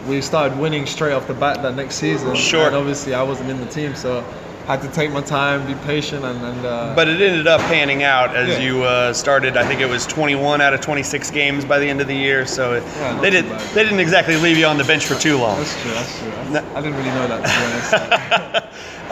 [0.07, 2.35] we started winning straight off the bat that next season.
[2.35, 2.67] Sure.
[2.67, 4.23] And obviously, I wasn't in the team, so
[4.67, 7.61] I had to take my time, be patient, and, and uh, But it ended up
[7.61, 8.59] panning out as Yeah.
[8.59, 9.57] you uh, started.
[9.57, 12.45] I think it was 21 out of 26 games by the end of the year.
[12.47, 13.47] So it, Yeah, they did.
[13.47, 13.61] bad.
[13.75, 15.57] They didn't exactly leave you on the bench for too long.
[15.59, 15.91] that's true.
[15.91, 16.31] That's true.
[16.31, 19.11] I, I didn't really know that to be honest.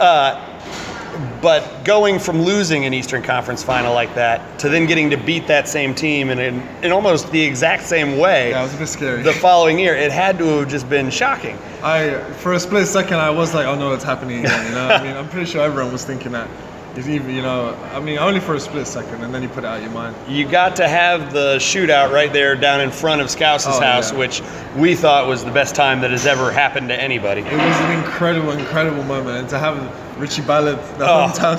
[1.44, 5.46] But going from losing an Eastern Conference final like that to then getting to beat
[5.46, 8.86] that same team in, in, in almost the exact same way it was a bit
[8.86, 9.22] scary.
[9.22, 11.58] the following year, it had to have just been shocking.
[11.82, 14.66] I for a split second I was like, oh no, it's happening again.
[14.68, 16.48] You know, I mean, I'm pretty sure everyone was thinking that.
[16.96, 19.64] It's even, you know, I mean, only for a split second, and then you put
[19.64, 20.14] it out your mind.
[20.28, 24.12] You got to have the shootout right there down in front of Scouse's Oh, house,
[24.12, 24.18] yeah.
[24.18, 24.42] which
[24.76, 27.40] we thought was the best time that has ever happened to anybody.
[27.40, 29.76] It was an incredible, incredible moment, and to have
[30.24, 31.58] Richie Ballard, the Oh, hometown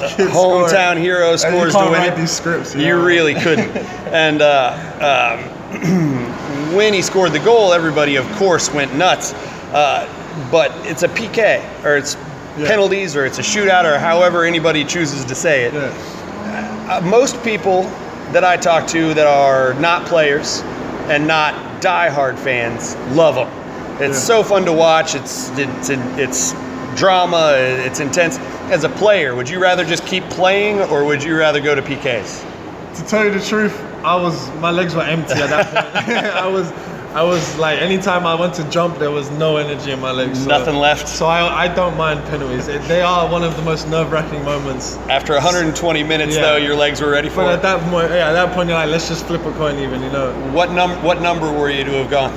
[0.95, 1.01] kid, it.
[1.03, 2.16] hero scores you to win it.
[2.16, 2.74] these scripts.
[2.74, 3.03] You know?
[3.03, 3.70] really couldn't.
[4.11, 5.38] and uh,
[5.80, 9.34] um, when he scored the goal, everybody, of course, went nuts.
[9.72, 10.07] Uh,
[10.51, 12.18] but it's a PK, or it's
[12.57, 12.68] Yeah.
[12.68, 15.74] penalties, or it's a shootout, or however anybody chooses to say it.
[15.76, 15.91] Yeah.
[16.89, 17.84] Uh, most people
[18.32, 20.61] that I talk to that are not players
[21.09, 21.53] and not
[21.84, 23.47] diehard fans love them.
[24.01, 24.38] It's Yeah.
[24.38, 25.13] so fun to watch.
[25.13, 26.53] It's it's it's
[26.96, 27.54] drama.
[27.58, 28.38] It's intense.
[28.72, 31.82] As a player, would you rather just keep playing, or would you rather go to
[31.82, 32.43] PKs?
[32.96, 36.08] To tell you the truth, I was my legs were empty at that point.
[36.46, 36.72] I was,
[37.14, 40.39] I was like, anytime I went to jump, there was no energy in my legs.
[40.43, 41.08] so- Nothing left.
[41.08, 42.66] So I, I don't mind penalties.
[42.88, 44.98] They are one of the most nerve-wracking moments.
[45.10, 46.41] After 120 minutes, Yeah.
[46.41, 47.54] though, your legs were ready for But it.
[47.56, 50.02] at that point, yeah, at that point, you're like, let's just flip a coin, even,
[50.02, 50.34] you know.
[50.52, 52.34] what num What number were you to have gone?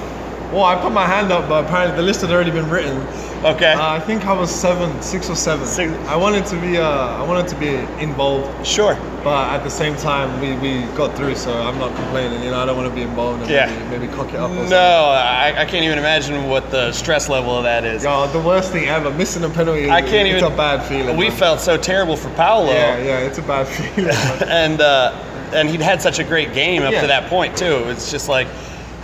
[0.53, 2.97] Well, I put my hand up, but apparently the list had already been written.
[3.45, 3.73] Okay.
[3.73, 5.65] Uh, I think I was seven, six or seven.
[5.65, 5.93] Six.
[6.09, 7.69] I wanted to be, uh, I wanted to be
[8.03, 8.97] involved, sure.
[9.23, 12.43] but at the same time, we, we got through, so I'm not complaining.
[12.43, 13.67] You know, I don't want to be involved and Yeah.
[13.89, 14.51] maybe, maybe cock it up.
[14.51, 14.71] Or something.
[14.71, 14.77] No,
[15.15, 18.03] I, I can't even imagine what the stress level of that is.
[18.03, 19.11] God, the worst thing ever.
[19.13, 19.89] Missing a penalty.
[19.89, 20.53] I can't it's even.
[20.53, 21.17] a bad feeling.
[21.17, 21.39] We man.
[21.39, 22.73] felt so terrible for Paolo.
[22.73, 24.11] Yeah, yeah, it's a bad feeling.
[24.51, 25.13] and uh,
[25.55, 27.03] and he'd had such a great game up Yeah.
[27.03, 27.85] to that point too.
[27.89, 28.49] It's just like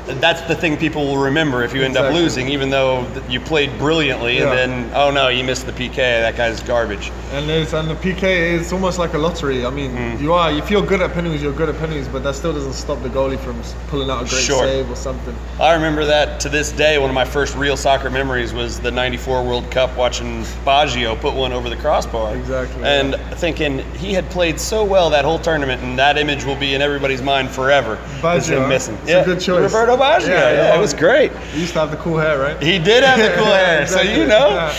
[0.06, 3.76] that's the thing people will remember if you end up losing, even though you played
[3.78, 4.52] brilliantly, Yeah.
[4.52, 5.96] and then oh no, you missed the PK.
[5.96, 7.10] That guy's garbage.
[7.32, 9.64] and it's, and the PK is almost like a lottery.
[9.66, 10.20] I mean, Mm.
[10.20, 12.74] you are if you're good at penalties, you're good at penalties, but that still doesn't
[12.74, 14.64] stop the goalie from pulling out a great Sure.
[14.64, 15.34] save or something.
[15.60, 16.98] I remember that to this day.
[16.98, 21.34] One of my first real soccer memories was the '94 World Cup, watching Baggio put
[21.34, 22.34] one over the crossbar.
[22.36, 26.56] Exactly, And thinking he had played so well that whole tournament, and that image will
[26.56, 27.98] be in everybody's mind forever.
[28.20, 28.96] Baggio, missing.
[29.04, 29.72] It's a good choice.
[29.72, 30.28] Roberto Baggio.
[30.28, 30.76] Yeah, Yeah, yeah.
[30.76, 31.32] it was great.
[31.54, 32.62] He used to have the cool hair, right?
[32.62, 34.12] He did have the cool hair, Exactly.
[34.14, 34.48] so you know.
[34.50, 34.72] Yeah.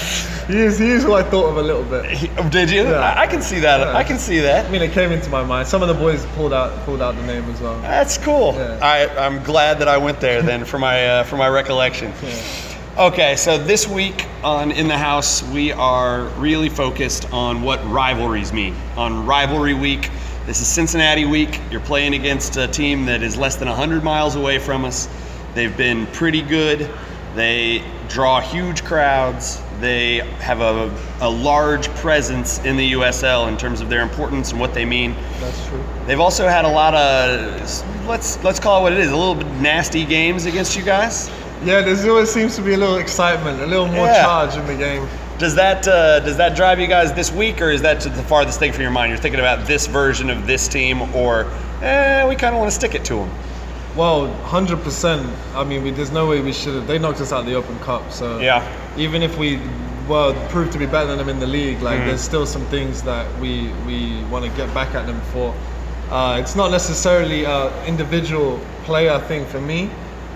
[0.47, 2.05] He is, he is who I thought of a little bit.
[2.05, 2.84] He- oh, did you?
[2.84, 2.99] Yeah.
[2.99, 3.80] I, I can see that.
[3.80, 3.97] Yeah.
[3.97, 4.68] I can see that.
[4.68, 5.68] I mean, it came into my mind.
[5.68, 7.80] Some of the boys pulled out pulled out the name as well.
[7.82, 8.53] That's cool.
[8.53, 8.78] Yeah.
[8.80, 12.13] I, I'm glad that I went there then for my uh, for my recollection.
[12.97, 18.53] Okay, so this week on In the House, we are really focused on what rivalries
[18.53, 18.74] mean.
[18.95, 20.09] On rivalry week,
[20.45, 21.59] this is Cincinnati week.
[21.71, 25.09] You're playing against a team that is less than 100 miles away from us.
[25.55, 26.89] They've been pretty good.
[27.35, 29.61] They draw huge crowds.
[29.79, 34.59] They have a, a large presence in the USL in terms of their importance and
[34.59, 35.15] what they mean.
[35.39, 35.83] That's true.
[36.05, 39.35] They've also had a lot of let's let's call it what it is, a little
[39.35, 41.29] bit nasty games against you guys.
[41.63, 44.23] Yeah, there's always seems to be a little excitement, a little more Yeah.
[44.23, 45.07] charge in the game.
[45.38, 48.57] Does that uh, does that drive you guys this week, or is that the farthest
[48.57, 49.09] thing from your mind?
[49.09, 51.45] You're thinking about this version of this team, or
[51.81, 53.31] eh, we kind of want to stick it to them.
[53.97, 55.25] Well, hundred percent.
[55.53, 56.88] I mean, we, there's no way we should have.
[56.88, 58.63] They knocked us out of the Open Cup, so Yeah.
[58.97, 59.59] Even if we
[60.07, 62.07] well proved to be better than them in the league, like Mm-hmm.
[62.07, 65.53] there's still some things that we we want to get back at them for.
[66.11, 69.89] Uh, it's not necessarily a individual player thing for me.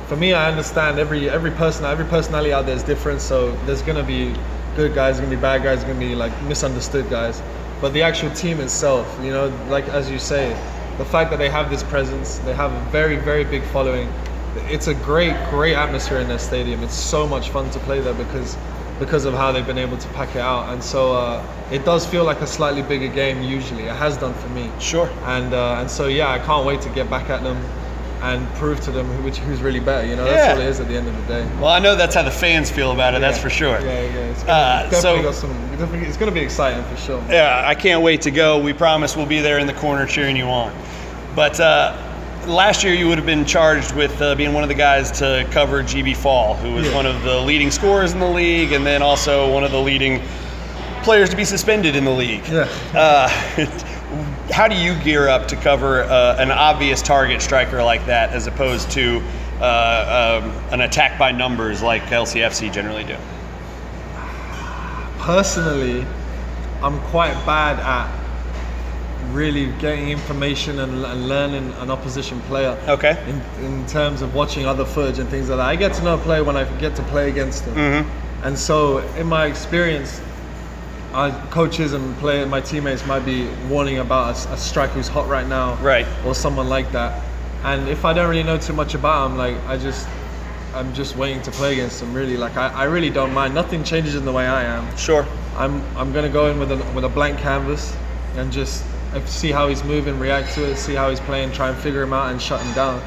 [0.07, 3.21] For me, I understand every every person every personality out there is different.
[3.21, 4.33] So there's gonna be
[4.79, 7.41] good guys, there's gonna be bad guys, there's gonna be like misunderstood guys.
[7.81, 10.49] But the actual team itself, you know, like as you say,
[10.97, 14.07] the fact that they have this presence, they have a very very big following.
[14.75, 16.81] It's a great great atmosphere in their stadium.
[16.81, 18.57] It's so much fun to play there because
[18.99, 20.73] because of how they've been able to pack it out.
[20.73, 23.83] And so uh, it does feel like a slightly bigger game usually.
[23.83, 24.71] It has done for me.
[24.79, 25.09] Sure.
[25.35, 27.57] And uh, and so yeah, I can't wait to get back at them
[28.21, 30.05] and prove to them who, which, who's really better.
[30.05, 30.33] You know, Yeah.
[30.35, 31.47] that's all it is at the end of the day.
[31.59, 33.21] Well, I know that's how the fans feel about it.
[33.21, 33.79] That's for sure.
[33.79, 34.09] Yeah, yeah.
[34.31, 35.69] It's Uh, gonna, definitely so- got some.
[35.77, 37.23] Definitely, it's going to be exciting for sure.
[37.29, 38.59] Yeah, I can't wait to go.
[38.59, 40.73] We promise we'll be there in the corner cheering you on.
[41.35, 41.95] But uh,
[42.47, 45.47] last year you would have been charged with uh, being one of the guys to
[45.51, 46.95] cover Djiby Fall, who was Yeah.
[46.95, 50.21] one of the leading scorers in the league, and then also one of the leading
[51.03, 52.45] players to be suspended in the league.
[52.49, 52.67] Yeah.
[54.51, 58.47] How do you gear up to cover uh, an obvious target striker like that, as
[58.47, 59.21] opposed to
[59.59, 63.15] uh, um, an attack by numbers like LCFC generally do?
[65.19, 66.05] Personally,
[66.81, 68.19] I'm quite bad at
[69.33, 72.77] really getting information and, and learning an opposition player.
[72.87, 73.21] Okay.
[73.27, 75.67] in, in terms of watching other footage and things like that.
[75.67, 77.75] I get to know a player when I get to play against them.
[77.75, 78.45] Mm-hmm.
[78.45, 80.21] And so, in my experience,
[81.13, 85.47] our coaches and player, my teammates might be warning about a striker who's hot right
[85.47, 86.05] now, Right.
[86.25, 87.23] or someone like that.
[87.63, 90.07] And if I don't really know too much about them, like I just,
[90.73, 92.13] I'm just waiting to play against them.
[92.13, 93.53] Really, like I, I really don't mind.
[93.55, 94.95] Nothing changes in the way I am.
[94.97, 95.25] Sure.
[95.57, 97.95] I'm I'm gonna go in with a with a blank canvas,
[98.37, 101.69] and just uh, see how he's moving, react to it, see how he's playing, try
[101.69, 103.01] and figure him out and shut him down.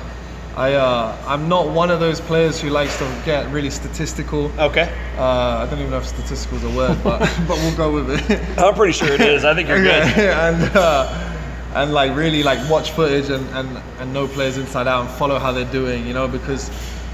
[0.56, 4.50] I uh, I'm not one of those players who likes to get really statistical.
[4.58, 4.92] Okay.
[5.16, 5.22] Uh,
[5.64, 8.58] I don't even know if statistical is a word, but but we'll go with it.
[8.58, 9.44] I'm pretty sure it is.
[9.44, 10.02] I think you're good.
[10.18, 11.28] And uh,
[11.74, 15.38] and like really like watch footage and, and and know players inside out and follow
[15.38, 16.70] how they're doing, you know, because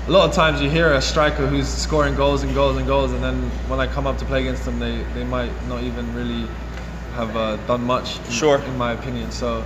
[0.09, 3.13] a lot of times you hear a striker who's scoring goals and goals and goals,
[3.13, 3.37] and then
[3.69, 6.49] when I come up to play against them, they they might not even really
[7.15, 8.19] have uh, done much.
[8.19, 8.59] in- Sure.
[8.59, 9.31] in my opinion.
[9.31, 9.63] So.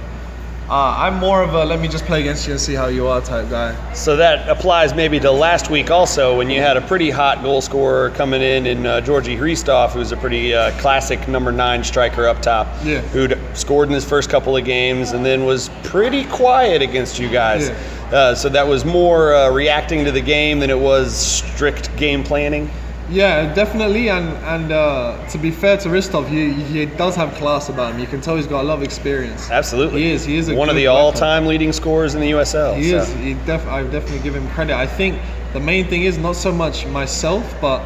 [0.71, 3.07] Uh, I'm more of a let me just play against you and see how you
[3.07, 3.93] are type guy.
[3.93, 7.61] So that applies maybe to last week also when you had a pretty hot goal
[7.61, 12.27] scorer coming in in uh, Georgi Hristov, who's a pretty uh, classic number nine striker
[12.27, 13.01] up top, Yeah.
[13.01, 17.29] who'd scored in his first couple of games and then was pretty quiet against you
[17.29, 17.69] guys.
[17.69, 18.17] Yeah.
[18.17, 22.23] Uh, so that was more uh, reacting to the game than it was strict game
[22.23, 22.71] planning.
[23.11, 24.09] Yeah, definitely.
[24.09, 28.01] And and uh, to be fair to Hristov, he he does have class about him.
[28.01, 29.51] You can tell he's got a lot of experience.
[29.51, 30.25] Absolutely, He is.
[30.25, 32.77] He is a one of the all-time leading scorers in the USL.
[32.77, 32.99] He so.
[32.99, 33.13] is.
[33.15, 34.77] He def- I definitely give him credit.
[34.77, 35.21] I think
[35.53, 37.83] the main thing is not so much myself, but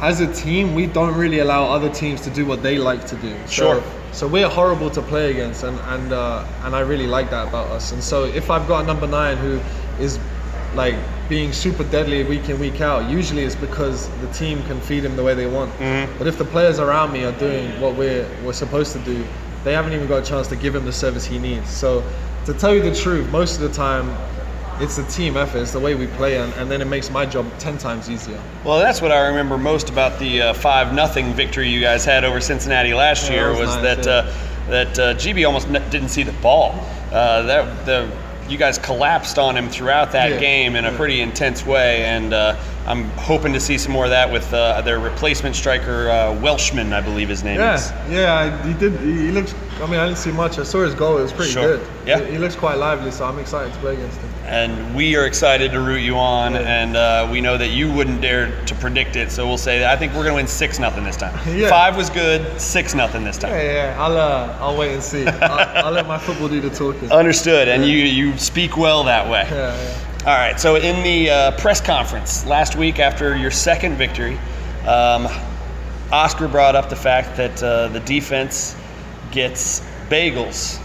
[0.00, 3.16] as a team, we don't really allow other teams to do what they like to
[3.16, 3.34] do.
[3.46, 3.80] Sure.
[3.80, 7.48] So, so we're horrible to play against, and and uh, and I really like that
[7.48, 7.92] about us.
[7.92, 9.60] And so if I've got a number nine who
[10.00, 10.18] is
[10.76, 10.94] like
[11.28, 15.16] being super deadly week in week out, usually it's because the team can feed him
[15.16, 15.72] the way they want.
[16.18, 19.24] But if the players around me are doing what we're we're supposed to do,
[19.64, 21.70] they haven't even got a chance to give him the service he needs.
[21.70, 22.02] So
[22.46, 24.14] to tell you the truth, most of the time.
[24.80, 25.58] It's a team effort.
[25.58, 28.40] It's the way we play, and, and then it makes my job ten times easier.
[28.64, 32.24] Well, that's what I remember most about the uh, five nothing victory you guys had
[32.24, 34.12] over Cincinnati last Yeah, year was was, nice, that yeah.
[34.12, 36.72] uh, that uh, Djiby almost n- didn't see the ball.
[37.12, 38.10] Uh, that the
[38.48, 42.32] you guys collapsed on him throughout that Yeah, game in a pretty intense way, and
[42.34, 46.38] uh, I'm hoping to see some more of that with uh, their replacement striker uh,
[46.40, 47.90] Welshman, I believe his name is.
[47.90, 49.00] Yeah, yeah, he did.
[49.00, 49.54] He, he looks.
[49.80, 50.58] I mean, I didn't see much.
[50.58, 51.16] I saw his goal.
[51.18, 51.78] It was pretty Sure.
[51.78, 51.88] good.
[52.06, 52.20] Yeah.
[52.20, 54.30] he, he looks quite lively, so I'm excited to play against him.
[54.44, 56.60] and we are excited to root you on, Yeah.
[56.82, 59.90] and uh, we know that you wouldn't dare to predict it, so we'll say that
[59.90, 61.34] I think we're going to win six nothing this time.
[61.56, 61.70] Yeah.
[61.70, 63.52] Five was good, six nothing this time.
[63.52, 64.02] Yeah, yeah.
[64.02, 65.26] I'll uh, I'll wait and see.
[65.26, 67.10] I'll, I'll let my football do the talking.
[67.10, 69.46] Understood, and you you speak well that way.
[69.50, 69.98] yeah, yeah.
[70.26, 74.38] All right, so in the uh, press conference last week after your second victory,
[74.86, 75.28] um,
[76.10, 78.74] Oscar brought up the fact that uh, the defense
[79.32, 80.80] gets bagels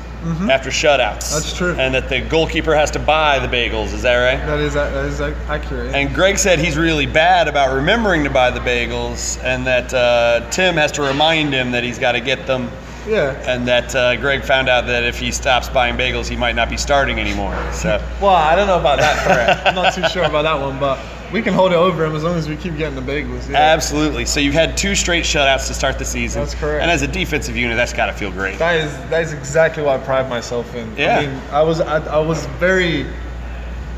[0.49, 1.31] after shutouts.
[1.31, 1.35] Mm-hmm.
[1.35, 1.71] That's true.
[1.75, 3.93] And that the goalkeeper has to buy the bagels.
[3.93, 4.45] Is that right?
[4.45, 5.95] That is that is ac- accurate.
[5.95, 10.49] And Greg said he's really bad about remembering to buy the bagels, and that uh,
[10.49, 12.69] Tim has to remind him that he's got to get them.
[13.09, 13.51] Yeah.
[13.51, 16.69] And that uh, Greg found out that if he stops buying bagels, he might not
[16.69, 17.55] be starting anymore.
[17.73, 18.01] So.
[18.21, 19.65] Well, I don't know about that threat.
[19.67, 20.99] I'm not too sure about that one, but
[21.31, 23.49] we can hold it over him as long as we keep getting the bagels.
[23.49, 23.57] Yeah.
[23.57, 24.25] Absolutely.
[24.25, 26.41] So you've had two straight shutouts to start the season.
[26.41, 26.81] That's correct.
[26.81, 28.57] And as a defensive unit, that's got to feel great.
[28.59, 30.95] That is that is exactly what I pride myself in.
[30.97, 31.19] Yeah.
[31.19, 33.05] I mean, I was I, I was very,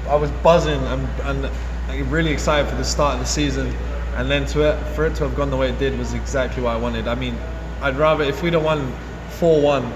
[0.07, 3.68] I was buzzing and and really excited for the start of the season,
[4.16, 6.64] and then to it for it to have gone the way it did was exactly
[6.64, 7.07] what I wanted.
[7.07, 7.38] I mean,
[7.82, 8.93] I'd rather if we'd have won
[9.29, 9.91] four one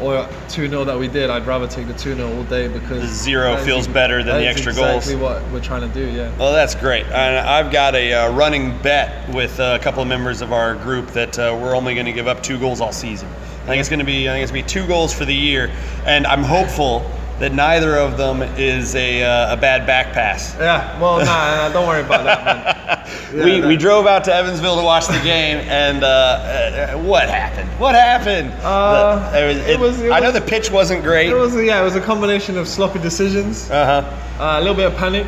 [0.00, 3.02] or two 0 that we did, I'd rather take the two 0 all day because
[3.02, 5.08] The zero feels better than the extra goals.
[5.08, 6.08] Exactly what we're trying to do.
[6.10, 6.36] Yeah.
[6.38, 7.06] Well, that's great.
[7.06, 11.08] And I've got a uh, running bet with a couple of members of our group
[11.08, 13.28] that uh, we're only going to give up two goals all season.
[13.28, 15.24] I think it's going to be I think it's going to be two goals for
[15.24, 15.70] the year,
[16.06, 17.08] and I'm hopeful
[17.38, 20.56] that neither of them is a, uh, a bad back pass.
[20.58, 20.98] Yeah.
[21.00, 23.38] Well, nah, nah, don't worry about that, man.
[23.38, 27.28] Yeah, we, we drove out to Evansville to watch the game, and uh, uh, what
[27.28, 27.68] happened?
[27.78, 28.52] What happened?
[28.62, 31.30] Uh, The- it was- it it- was- I know the pitch wasn't great.
[31.30, 33.70] It was yeah, it was a combination of sloppy decisions.
[33.70, 34.42] Uh huh.
[34.42, 35.26] Uh, a little bit of panic,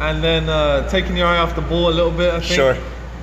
[0.00, 2.32] and then uh, taking your eye off the ball a little bit.
[2.34, 2.52] I think.
[2.52, 2.76] Sure.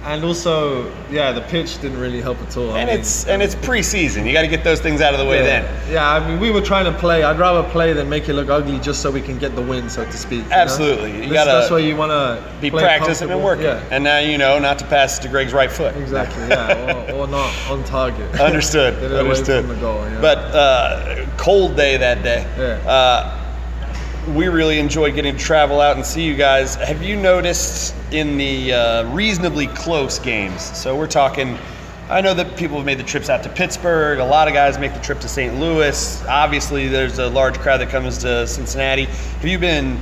[0.04, 2.72] And also, yeah, the pitch didn't really help at all.
[2.74, 4.26] I And mean, it's and it's preseason.
[4.26, 5.92] You got to get those things out of the way yeah, then.
[5.92, 7.22] Yeah, I mean, we were trying to play.
[7.24, 9.90] I'd rather play than make it look ugly, just so we can get the win,
[9.92, 10.44] so to speak.
[10.44, 10.56] you know?
[10.56, 11.24] Absolutely.
[11.28, 13.66] You gotta That's why you want to Be practicing and working.
[13.66, 13.84] Yeah.
[13.92, 15.96] And now you know not to pass to Greg's right foot.
[15.96, 16.48] Exactly.
[16.48, 17.12] Yeah.
[17.14, 18.40] or, or not on target.
[18.40, 18.96] Understood.
[18.96, 19.68] Get it away Understood.
[19.68, 20.20] the goal, yeah.
[20.20, 22.44] But uh, cold day that day.
[22.58, 22.90] Yeah.
[22.90, 23.38] Uh,
[24.30, 26.76] we really enjoy getting to travel out and see you guys.
[26.76, 30.62] Have you noticed in the uh, reasonably close games?
[30.78, 31.58] So we're talking.
[32.10, 34.20] I know that people have made the trips out to Pittsburgh.
[34.20, 35.60] A lot of guys make the trip to St.
[35.60, 36.24] Louis.
[36.26, 39.06] Obviously, there's a large crowd that comes to Cincinnati.
[39.06, 39.98] Have you been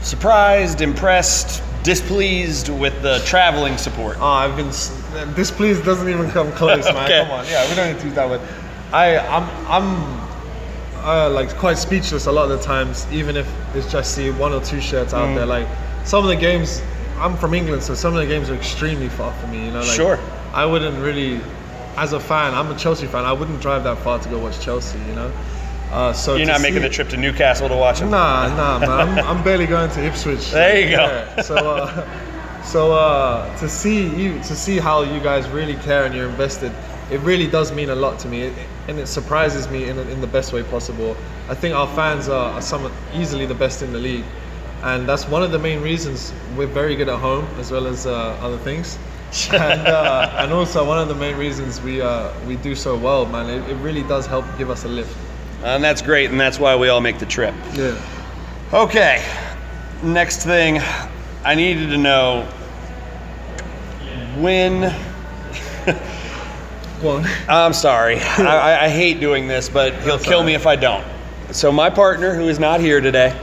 [0.00, 4.16] surprised, impressed, displeased with the traveling support?
[4.20, 5.84] Oh, I've been displeased.
[5.84, 7.04] Doesn't even come close, man.
[7.04, 7.22] Okay.
[7.22, 8.40] Come on, yeah, we don't need to use that word.
[8.92, 10.29] I, I'm, I'm,
[11.04, 14.52] uh, like quite speechless a lot of the times, even if it's just see one
[14.52, 15.34] or two shirts out Mm.
[15.36, 15.46] there.
[15.46, 15.66] Like
[16.04, 16.82] some of the games,
[17.18, 19.64] I'm from England, so some of the games are extremely far from me.
[19.66, 20.18] You know, like Sure.
[20.52, 21.40] I wouldn't really.
[21.96, 23.24] as a fan, I'm a Chelsea fan.
[23.24, 24.98] I wouldn't drive that far to go watch Chelsea.
[25.08, 25.32] You know.
[25.92, 28.10] Uh, so You're not making the trip to Newcastle to watch him.
[28.10, 28.90] Nah, nah, man.
[29.18, 30.50] I'm, I'm barely going to Ipswich.
[30.52, 31.02] There you go.
[31.02, 36.04] Yeah, So, uh, so uh, to see you, to see how you guys really care
[36.04, 36.70] and you're invested,
[37.10, 38.52] it really does mean a lot to me, it,
[38.90, 41.16] and it surprises me in, in the best way possible.
[41.48, 44.24] I think our fans are, are some easily the best in the league,
[44.82, 48.06] and that's one of the main reasons we're very good at home as well as
[48.06, 48.98] uh, other things.
[49.52, 53.26] and, uh, and also one of the main reasons we uh, we do so well,
[53.26, 53.48] man.
[53.48, 55.16] It, it really does help give us a lift.
[55.62, 57.54] And that's great, and that's why we all make the trip.
[57.74, 57.96] Yeah.
[58.72, 59.24] Okay,
[60.02, 60.80] next thing
[61.44, 62.42] I needed to know
[64.36, 64.92] when.
[67.02, 67.26] Go on.
[67.48, 68.18] I'm sorry.
[68.20, 71.04] I, I- hate doing this, but he'll That's kill all me if I don't.
[71.52, 73.36] So, my partner, who is not here today,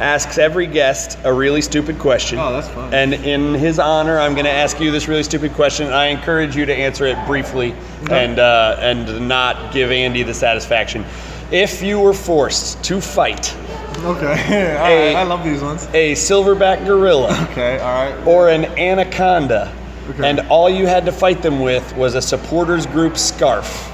[0.00, 2.38] asks every guest a really stupid question.
[2.38, 2.92] Oh, that's fine.
[2.94, 5.86] And in his honor, I'm going to ask you this really stupid question.
[5.86, 7.74] And I encourage you to answer it briefly
[8.10, 11.04] and uh, and not give Andy the satisfaction.
[11.50, 13.56] If you were forced to fight
[14.04, 14.36] Okay.
[14.36, 15.14] Hey.
[15.14, 15.16] right.
[15.20, 15.86] I love these ones.
[15.94, 17.78] a silverback gorilla Okay.
[17.80, 18.26] All right.
[18.26, 19.74] or an anaconda,
[20.08, 20.28] Okay.
[20.28, 23.92] and all you had to fight them with was a supporters group scarf,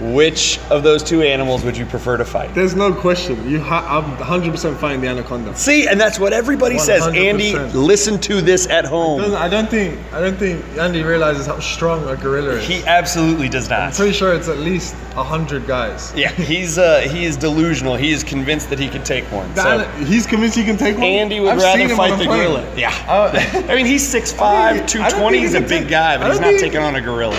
[0.00, 2.54] which of those two animals would you prefer to fight?
[2.54, 3.48] There's no question.
[3.50, 5.56] You, ha- I'm 100% fighting the anaconda.
[5.56, 7.02] See, and that's what everybody says.
[7.02, 7.16] 100%.
[7.16, 9.34] Andy, listen to this at home.
[9.34, 12.66] I don't think I don't think Andy realizes how strong a gorilla is.
[12.66, 13.80] He absolutely does not.
[13.80, 16.12] I'm pretty sure it's at least hundred guys.
[16.16, 17.96] Yeah, he's uh, he is delusional.
[17.96, 19.54] He is convinced that he can take one.
[19.56, 21.04] So he's convinced he can take one.
[21.04, 22.38] Andy would I've seen rather him fight the plane.
[22.46, 22.74] gorilla.
[22.76, 22.94] Yeah.
[23.08, 23.32] Uh,
[23.68, 25.38] I mean, he's 6'5", I don't think- I don't 220.
[25.38, 27.36] He's a big take- guy, but he's not taking on a gorilla.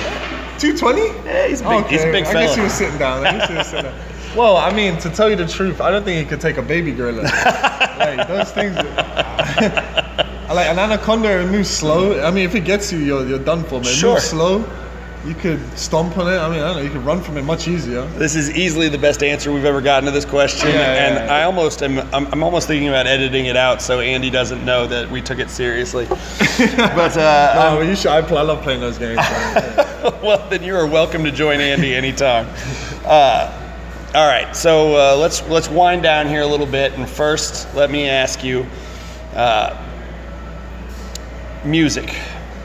[0.60, 1.02] 220?
[1.02, 1.86] Yeah, he's big.
[1.88, 3.26] He's a big I guess he was sitting down.
[3.26, 4.00] I guess he was sitting down.
[4.36, 6.62] Well, I mean, to tell you the truth, I don't think he could take a
[6.62, 7.24] baby gorilla.
[7.98, 8.76] like those things.
[10.50, 12.22] I like an anaconda, moves slow.
[12.22, 13.82] I mean, if it gets you, you're, you're done for.
[13.82, 13.86] Man.
[13.86, 14.14] Sure.
[14.14, 14.60] moves slow.
[15.26, 16.38] You could stomp on it.
[16.38, 16.82] I mean, I don't know.
[16.82, 18.06] You could run from it much easier.
[18.18, 21.16] This is easily the best answer we've ever gotten to this question, Yeah, yeah, and
[21.28, 21.36] yeah.
[21.36, 22.00] I almost am.
[22.14, 25.40] I'm, I'm almost thinking about editing it out so Andy doesn't know that we took
[25.40, 26.06] it seriously.
[26.08, 28.12] but uh, No, well, you should.
[28.12, 29.18] I, play, I love playing those games.
[30.24, 32.48] well, then you are welcome to join Andy anytime.
[33.04, 33.52] Uh,
[34.16, 37.92] all right, so uh, let's let's wind down here a little bit, and first, let
[37.92, 38.66] me ask you,
[39.36, 39.78] uh,
[41.66, 42.16] music.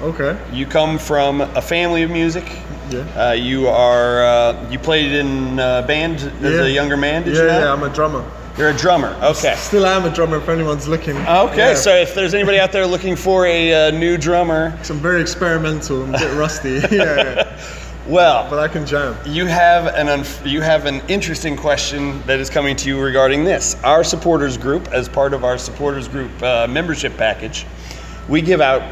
[0.03, 0.39] Okay.
[0.53, 2.45] You come from a family of music.
[2.91, 3.01] Yeah.
[3.17, 6.65] Uh, you are uh, you played in a band as Yeah.
[6.65, 7.23] a younger man.
[7.25, 7.49] Did yeah, you?
[7.49, 7.61] not?
[7.61, 7.73] yeah.
[7.73, 8.25] I'm a drummer.
[8.59, 9.17] You're a drummer.
[9.23, 9.55] Okay.
[9.57, 11.17] Still I am a drummer if anyone's looking.
[11.17, 11.75] Okay, Yeah.
[11.75, 16.05] so if there's anybody out there looking for a uh, new drummer, I'm very experimental.
[16.05, 16.75] I'm a bit rusty.
[16.75, 17.59] yeah, yeah.
[18.07, 19.17] well, But I can jam.
[19.27, 23.43] you have an unf- you have an interesting question that is coming to you regarding
[23.43, 23.75] this.
[23.83, 27.67] Our supporters group, as part of our supporters group uh, membership package,
[28.29, 28.83] we give out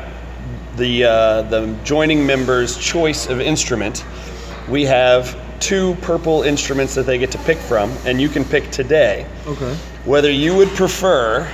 [0.76, 4.04] the uh, the joining members' choice of instrument.
[4.68, 8.70] We have two purple instruments that they get to pick from, and you can pick
[8.70, 9.74] today Okay.
[10.04, 11.46] whether you would prefer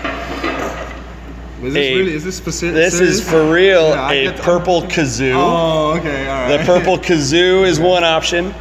[1.62, 2.12] Is this A- really?
[2.14, 2.75] Is this specific?
[2.75, 5.33] this is for real Yeah, a purple kazoo.
[5.35, 6.57] Oh, okay, all right.
[6.57, 8.55] The purple kazoo is one option,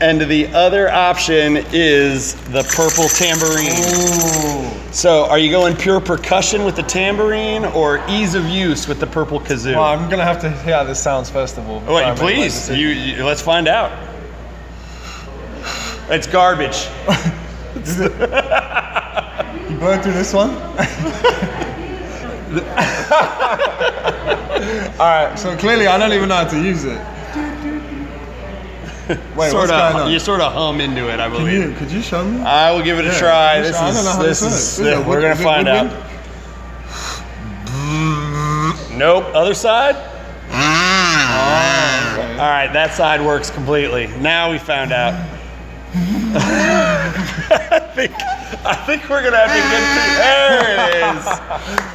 [0.00, 3.70] and the other option is the purple tambourine.
[3.72, 4.88] Oh.
[4.92, 9.06] So, are you going pure percussion with the tambourine or ease of use with the
[9.06, 9.74] purple kazoo?
[9.74, 11.80] Well, I'm gonna have to hear how this sounds first of all.
[11.88, 13.92] I wait, please, you, you let's find out.
[16.08, 16.88] It's garbage.
[19.68, 20.50] You burn through this one.
[24.98, 25.38] all right.
[25.38, 26.98] So clearly, I don't even know how to use it.
[29.36, 31.62] Wait, sort going of, you sort of hum into it, I believe.
[31.62, 31.76] Can you?
[31.78, 32.40] Could you show me?
[32.42, 33.60] I will give it a Yeah, try.
[33.60, 34.86] This show- I don't know is this is.
[34.86, 35.86] it we're gonna is it find out.
[38.92, 39.24] Nope.
[39.34, 39.96] Other side.
[40.48, 42.32] Okay.
[42.32, 44.08] All right, that side works completely.
[44.18, 45.14] Now we found out.
[45.94, 48.12] I think
[48.64, 51.26] I think we're gonna have to get to, there it is.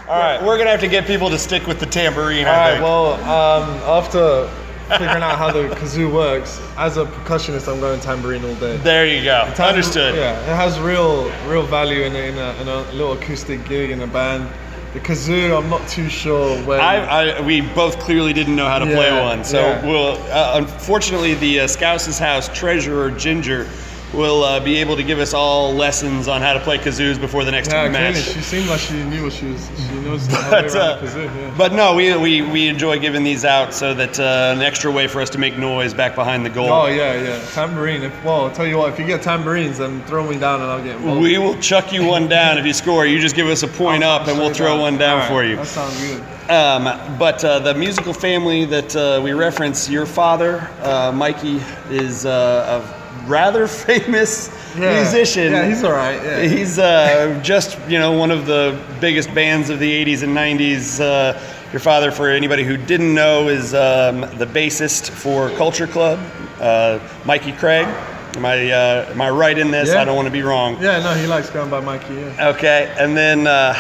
[0.09, 2.47] All right, we're gonna have to get people to stick with the tambourine.
[2.47, 2.82] All I right.
[2.82, 4.49] Well, um, after
[4.89, 8.77] figuring out how the kazoo works, as a percussionist, I'm going tambourine all day.
[8.77, 9.49] there you go.
[9.55, 10.15] Tam- Understood.
[10.15, 13.91] Yeah, it has real, real value in a, in a, in a little acoustic gig
[13.91, 14.49] in a band.
[14.93, 16.79] The kazoo, I'm not too sure where.
[16.79, 19.84] I, I, we both clearly didn't know how to play one, so yeah.
[19.86, 20.17] we'll.
[20.31, 23.67] Uh, unfortunately, the uh, Scouse's House treasurer Ginger
[24.14, 27.43] will uh, be able to give us all lessons on how to play kazoos before
[27.43, 28.16] the next Yeah, match.
[28.16, 29.70] she seemed like she knew what she was.
[29.89, 31.26] She knows how But, uh, kazoo.
[31.26, 31.53] Yeah.
[31.57, 35.07] but no, we, we, we enjoy giving these out so that uh, an extra way
[35.07, 36.70] for us to make noise back behind the goal.
[36.70, 37.43] Oh yeah, yeah.
[37.53, 38.03] Tambourine.
[38.03, 38.93] If, well, I'll tell you what.
[38.93, 41.22] If you get tambourines, then throw me down and I'll get involved.
[41.22, 43.05] We will chuck you one down if you score.
[43.07, 45.55] You just give us a point up, and we'll throw one down Alright, for you.
[45.55, 46.24] That sounds good.
[46.51, 52.26] Um, but uh, the musical family that uh, we reference, your father, uh, Mikey, is
[52.26, 55.01] uh, a rather famous Yeah.
[55.01, 55.51] musician.
[55.53, 56.21] Yeah, he's all right.
[56.24, 56.41] Yeah.
[56.43, 60.99] He's uh, just you know one of the biggest bands of the 80s and 90s.
[60.99, 61.39] Uh,
[61.71, 66.19] your father, for anybody who didn't know, is um, the bassist for Culture Club,
[66.59, 67.88] uh, Mikey Craig.
[68.36, 69.89] Am I uh, am I right in this?
[69.89, 70.01] Yeah.
[70.01, 70.78] I don't want to be wrong.
[70.82, 72.13] yeah, no, he likes going by Mikey.
[72.15, 72.49] Yeah.
[72.49, 73.74] Okay, and then uh,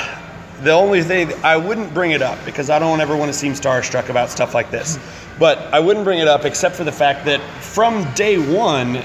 [0.61, 3.53] the only thing I wouldn't bring it up because I don't ever want to seem
[3.53, 4.97] starstruck about stuff like this,
[5.39, 9.01] but I wouldn't bring it up except for the fact that from day one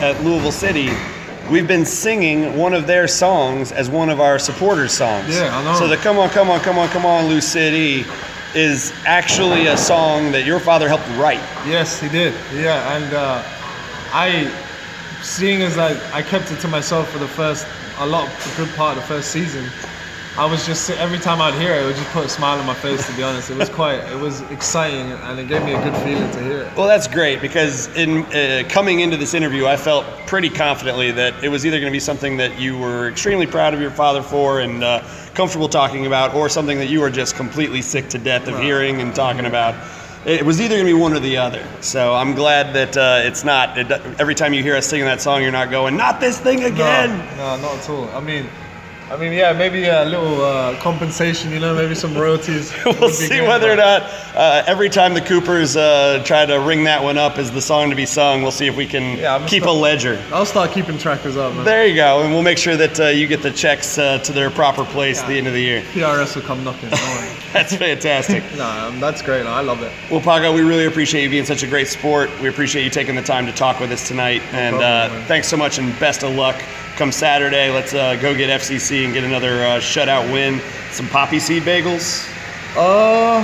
[0.00, 0.90] at Louisville City,
[1.50, 5.34] we've been singing one of their songs as one of our supporters' songs.
[5.34, 5.78] Yeah, I know.
[5.78, 8.04] So the "Come on, come on, come on, come on, Lou City"
[8.54, 11.40] is actually a song that your father helped write.
[11.66, 12.32] Yes, he did.
[12.54, 13.42] Yeah, and uh,
[14.12, 14.50] I,
[15.22, 17.66] seeing as I, I kept it to myself for the first,
[17.98, 19.64] a lot, a good part of the first season.
[20.38, 22.66] I was just every time I'd hear it, it would just put a smile on
[22.66, 23.06] my face.
[23.06, 25.96] To be honest, it was quite, it was exciting, and it gave me a good
[26.02, 26.76] feeling to hear it.
[26.76, 31.42] Well, that's great because in uh, coming into this interview, I felt pretty confidently that
[31.42, 34.20] it was either going to be something that you were extremely proud of your father
[34.20, 38.18] for and uh, comfortable talking about, or something that you were just completely sick to
[38.18, 39.74] death of hearing and talking about.
[40.26, 41.66] It was either going to be one or the other.
[41.80, 43.78] So I'm glad that uh, it's not.
[43.78, 46.64] It, every time you hear us singing that song, you're not going, "Not this thing
[46.64, 48.10] again." No, no, not at all.
[48.10, 48.50] I mean,
[49.08, 52.72] I mean, yeah, maybe a little uh, compensation, you know, maybe some royalties.
[52.84, 54.02] we'll see good, whether or not
[54.34, 57.88] uh, every time the Coopers uh, try to ring that one up as the song
[57.90, 60.20] to be sung, we'll see if we can Yeah, keep a ledger.
[60.32, 61.64] I'll start keeping trackers up, man.
[61.64, 64.32] There you go, and we'll make sure that uh, you get the checks uh, to
[64.32, 65.82] their proper place at the end of the year.
[65.92, 66.90] PRS will come knocking.
[67.52, 68.42] That's fantastic.
[68.56, 69.46] no, um, that's great.
[69.46, 69.92] I love it.
[70.10, 72.28] well, Paco, we really appreciate you being such a great sport.
[72.42, 75.48] We appreciate you taking the time to talk with us tonight, and problem, uh, thanks
[75.48, 76.60] so much, and best of luck.
[76.96, 80.60] Come Saturday, let's uh, go get FCC and get another uh, shutout win.
[80.92, 82.26] Some poppy seed bagels.
[82.74, 83.42] Uh,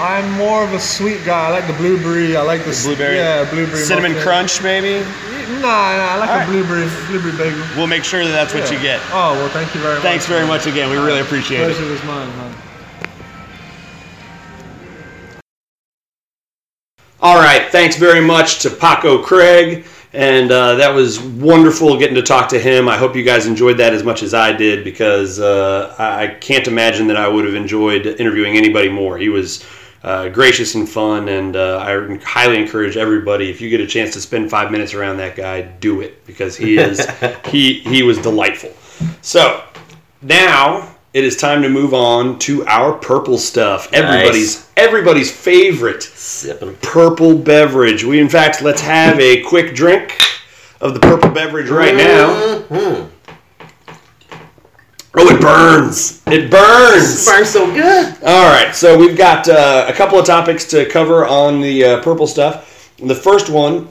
[0.00, 1.46] I'm more of a sweet guy.
[1.46, 2.36] I like the blueberry.
[2.36, 3.78] I like the, s- Blueberry, Yeah, blueberry.
[3.78, 4.24] cinnamon muffin.
[4.24, 5.04] crunch, maybe.
[5.54, 5.68] Nah, nah.
[5.70, 6.48] I like All a right.
[6.48, 7.64] blueberry, blueberry bagel.
[7.76, 8.76] We'll make sure that that's what Yeah.
[8.76, 9.00] you get.
[9.12, 10.02] Oh well, thank you very much.
[10.02, 10.48] Thanks very man.
[10.48, 10.90] much again.
[10.90, 11.76] We really appreciate it.
[11.76, 12.54] Pleasure was mine, man.
[17.22, 22.22] All right, thanks very much to Paco Craig, and uh, that was wonderful getting to
[22.22, 22.88] talk to him.
[22.88, 26.66] I hope you guys enjoyed that as much as I did because uh, I can't
[26.66, 29.18] imagine that I would have enjoyed interviewing anybody more.
[29.18, 29.64] He was
[30.02, 34.12] uh, gracious and fun, and uh, I highly encourage everybody if you get a chance
[34.14, 37.06] to spend five minutes around that guy, do it because he is
[37.46, 38.72] he he was delightful.
[39.22, 39.62] So
[40.22, 43.92] now it is time to move on to our purple stuff.
[43.92, 46.76] Everybody's everybody's favorite Sipping.
[46.82, 48.04] purple beverage.
[48.04, 50.16] We, in fact, let's have a quick drink
[50.80, 52.62] of the purple beverage right now.
[52.70, 53.08] Mhm.
[55.12, 56.22] Oh, it burns!
[56.28, 57.26] It burns!
[57.26, 58.14] Burns so good.
[58.22, 62.02] All right, so we've got uh, a couple of topics to cover on the uh,
[62.02, 62.92] purple stuff.
[62.98, 63.88] The first one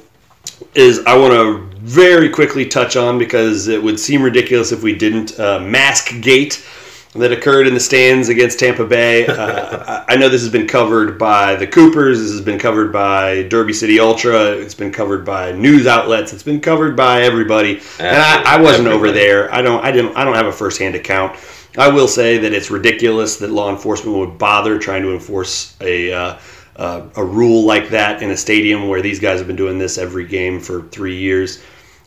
[0.76, 4.96] is I want to very quickly touch on because it would seem ridiculous if we
[4.96, 5.38] didn't.
[5.38, 6.66] Uh, mask gate
[7.14, 9.26] that occurred in the stands against Tampa Bay.
[9.26, 12.20] Uh, I know this has been covered by the Coopers.
[12.20, 14.52] This has been covered by Derby City Ultra.
[14.52, 16.34] It's been covered by news outlets.
[16.34, 17.82] It's been covered by everybody.
[18.00, 19.52] And I, I wasn't over there.
[19.54, 19.84] I don't.
[19.84, 20.16] I didn't.
[20.16, 21.38] I don't have a firsthand account.
[21.78, 26.14] I will say that it's ridiculous that law enforcement would bother trying to enforce a.
[26.14, 26.40] Uh,
[26.76, 29.98] uh, a rule like that in a stadium where these guys have been doing this
[29.98, 31.62] every game for three years.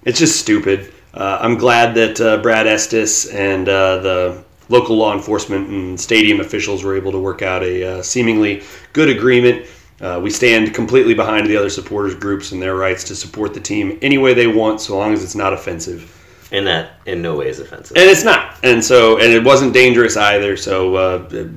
[0.04, 0.94] It's just stupid.
[1.12, 6.40] Uh, I'm glad that uh, Brad Estes and uh, the local law enforcement and stadium
[6.40, 8.62] officials were able to work out a uh, seemingly
[8.94, 9.66] good agreement.
[10.00, 13.60] Uh, we stand completely behind the other supporters groups and their rights to support the
[13.60, 16.18] team any way they want, so long as it's not offensive.
[16.50, 17.96] And that in no way is offensive.
[17.96, 18.58] And it's not.
[18.64, 20.56] And so, and it wasn't dangerous either.
[20.56, 21.48] So, uh,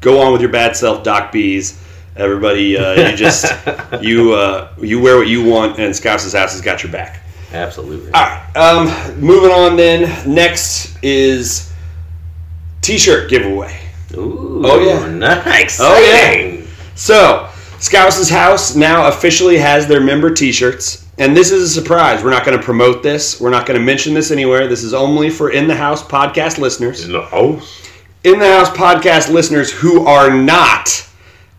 [0.00, 1.80] go on with your bad self, Doc Bees.
[2.16, 3.52] Everybody, uh, you just
[4.00, 7.20] you uh, you wear what you want, and Scouse's house has got your back.
[7.52, 8.12] Absolutely.
[8.12, 8.56] All right.
[8.56, 9.76] Um, moving on.
[9.76, 11.72] Then next is
[12.84, 13.80] T-shirt giveaway.
[14.14, 14.60] Ooh.
[14.64, 15.08] Oh, yeah.
[15.08, 15.78] Nice.
[15.80, 16.60] Oh, yeah.
[16.94, 22.22] So, Scouse's House now officially has their member T-shirts, and this is a surprise.
[22.22, 23.40] We're not going to promote this.
[23.40, 24.68] We're not going to mention this anywhere.
[24.68, 27.04] This is only for in the house podcast listeners.
[27.04, 27.90] In the house.
[28.22, 31.08] In the house podcast listeners who are not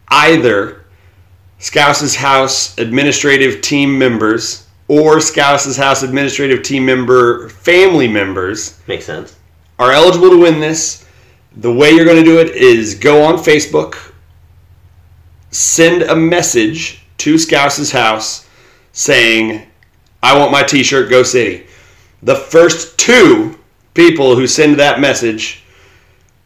[0.09, 0.86] either
[1.59, 9.36] Scouse's House administrative team members or Scouse's House administrative team member family members Makes sense.
[9.80, 11.05] are eligible to win this.
[11.58, 14.12] The way you're going to do it is go on Facebook,
[15.51, 18.47] send a message to Scouse's house
[18.91, 19.66] saying,
[20.22, 21.66] I want my t shirt, Go City.
[22.24, 23.58] The first two
[23.93, 25.64] people who send that message,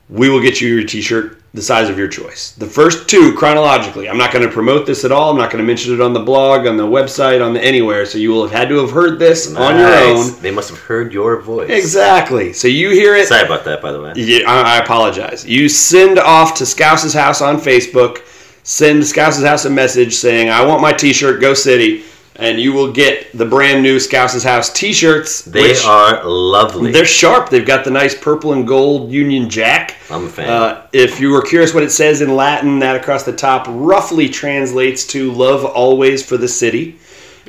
[0.10, 2.52] we will get you your t shirt the size of your choice.
[2.54, 4.08] The first two chronologically.
[4.08, 5.32] I'm not going to promote this at all.
[5.32, 8.06] I'm not going to mention it on the blog, on the website, on the anywhere.
[8.06, 10.40] So you will have had to have heard this on your own.
[10.42, 11.70] They must have heard your voice.
[11.72, 12.54] Exactly.
[12.54, 13.28] So you hear it.
[13.28, 14.14] Sorry about that, by the way.
[14.16, 15.46] Yeah, I, I apologize.
[15.46, 18.20] You send off to Scouse's house on Facebook.
[18.62, 21.42] Send Scouse's house a message saying, "I want my T-shirt.
[21.42, 22.04] Go City,"
[22.40, 25.42] and you will get the brand new Scouse's house T-shirts.
[25.42, 26.92] They are lovely.
[26.92, 27.50] They're sharp.
[27.50, 29.98] They've got the nice purple and gold Union Jack.
[30.10, 30.50] I'm a fan.
[30.50, 34.30] Uh, if you were curious what it says in Latin, that across the top roughly
[34.30, 36.98] translates to "Love always for the city."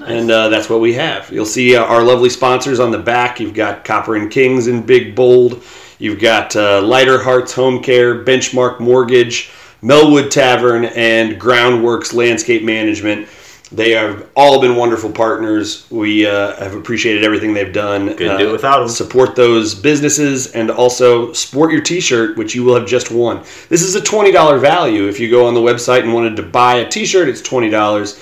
[0.06, 1.30] And uh, that's what we have.
[1.30, 3.38] You'll see uh, our lovely sponsors on the back.
[3.38, 5.62] You've got Copper and Kings in big bold.
[5.98, 9.50] You've got uh, Lighter Hearts Home Care, Benchmark Mortgage,
[9.82, 13.28] Mellwood Tavern, and Groundworks Landscape Management.
[13.72, 15.86] They have all been wonderful partners.
[15.90, 18.08] We uh, have appreciated everything they've done.
[18.16, 18.88] Couldn't do it Uh, without 'em.
[18.88, 23.42] Support those businesses and also sport your T-shirt, which you will have just won.
[23.68, 25.06] This is a twenty dollar value.
[25.06, 28.18] If you go on the website and wanted to buy a T-shirt, it's twenty dollars.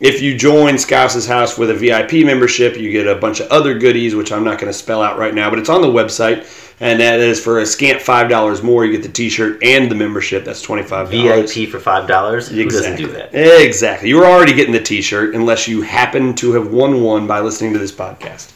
[0.00, 3.78] If you join Scouse's House with a VIP membership, you get a bunch of other
[3.78, 6.44] goodies, which I'm not going to spell out right now, but it's on the website,
[6.80, 8.84] and that is for a scant five dollars more.
[8.84, 10.44] You get the T-shirt and the membership.
[10.44, 11.54] That's twenty five dollars.
[11.54, 12.48] VIP for five dollars.
[12.48, 13.34] Who doesn't do that?
[13.34, 14.08] Exactly.
[14.08, 17.72] You were already getting the T-shirt unless you happen to have won one by listening
[17.72, 18.52] to this podcast.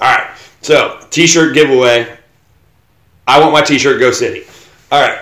[0.00, 0.30] All right.
[0.62, 2.16] So T-shirt giveaway.
[3.26, 4.00] I want my T-shirt.
[4.00, 4.44] Go City.
[4.90, 5.20] All right.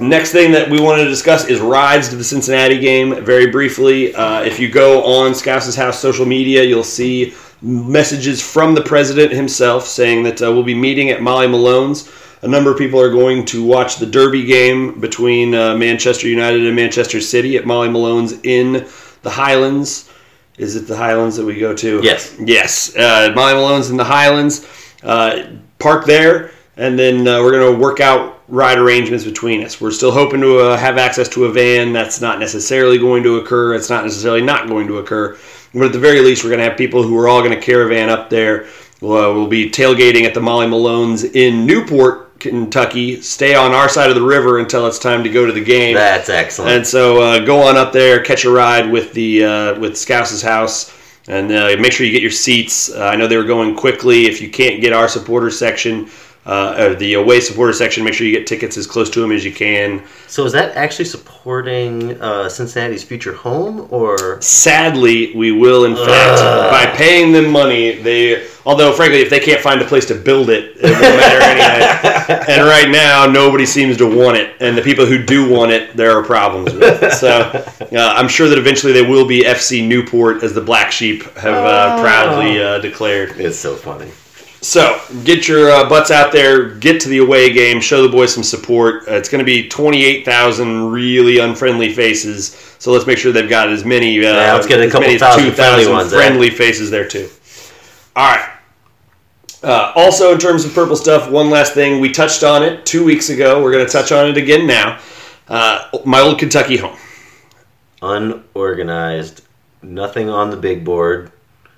[0.00, 3.22] Next thing that we wanted to discuss is rides to the Cincinnati game.
[3.24, 8.74] Very briefly, uh, if you go on Scouse's House social media, you'll see messages from
[8.74, 12.10] the president himself saying that uh, we'll be meeting at Molly Malone's.
[12.42, 16.66] A number of people are going to watch the Derby game between uh, Manchester United
[16.66, 18.86] and Manchester City at Molly Malone's in
[19.22, 20.10] the Highlands.
[20.58, 22.00] Is it the Highlands that we go to?
[22.02, 22.36] Yes.
[22.40, 22.96] Yes.
[22.96, 24.66] Uh, Molly Malone's in the Highlands.
[25.04, 25.44] Uh,
[25.78, 29.80] park there, and then uh, we're going to work out ride arrangements between us.
[29.80, 31.92] We're still hoping to uh, have access to a van.
[31.92, 33.74] That's not necessarily going to occur.
[33.74, 35.38] It's not necessarily not going to occur.
[35.74, 37.60] But at the very least, we're going to have people who are all going to
[37.60, 38.68] caravan up there.
[39.00, 43.20] We'll, we'll be tailgating at the Molly Malone's in Newport, Kentucky.
[43.22, 45.94] Stay on our side of the river until it's time to go to the game.
[45.94, 46.72] That's excellent.
[46.72, 50.42] And so uh, go on up there, catch a ride with the uh, with Scouse's
[50.42, 50.96] house,
[51.28, 52.90] and uh, make sure you get your seats.
[52.92, 54.26] Uh, I know they were going quickly.
[54.26, 56.10] If you can't get our supporter section,
[56.44, 59.30] uh, or the away supporter section, make sure you get tickets as close to them
[59.30, 60.02] as you can.
[60.26, 66.40] so is that actually supporting uh, Cincinnati's future home, or Sadly, we will in fact
[66.70, 67.92] by paying them money.
[67.92, 71.40] They, although frankly, if they can't find a place to build it, it won't matter
[71.40, 71.98] anyway.
[72.52, 75.96] And right now, nobody seems to want it, and the people who do want it,
[75.96, 77.12] there are problems with.
[77.12, 81.22] So uh, I'm sure that eventually they will be FC Newport, as the Black Sheep
[81.36, 83.32] have uh, proudly uh, declared.
[83.38, 84.10] it's so funny?
[84.62, 88.32] So get your uh, butts out there, get to the away game, show the boys
[88.32, 89.08] some support.
[89.08, 92.50] Uh, it's going to be 28,000 really unfriendly faces.
[92.78, 94.16] So let's make sure they've got as many.
[94.24, 97.28] Uh, Yeah, let's get a couple thousand 2,000 friendly ones, friendly faces there too.
[98.14, 98.48] All right.
[99.64, 102.00] Uh, also, in terms of purple stuff, one last thing.
[102.00, 103.62] We touched on it two weeks ago.
[103.62, 105.00] We're going to touch on it again now.
[105.48, 106.96] Uh, my old Kentucky home.
[108.00, 109.42] Unorganized,
[109.82, 111.30] nothing on the big board.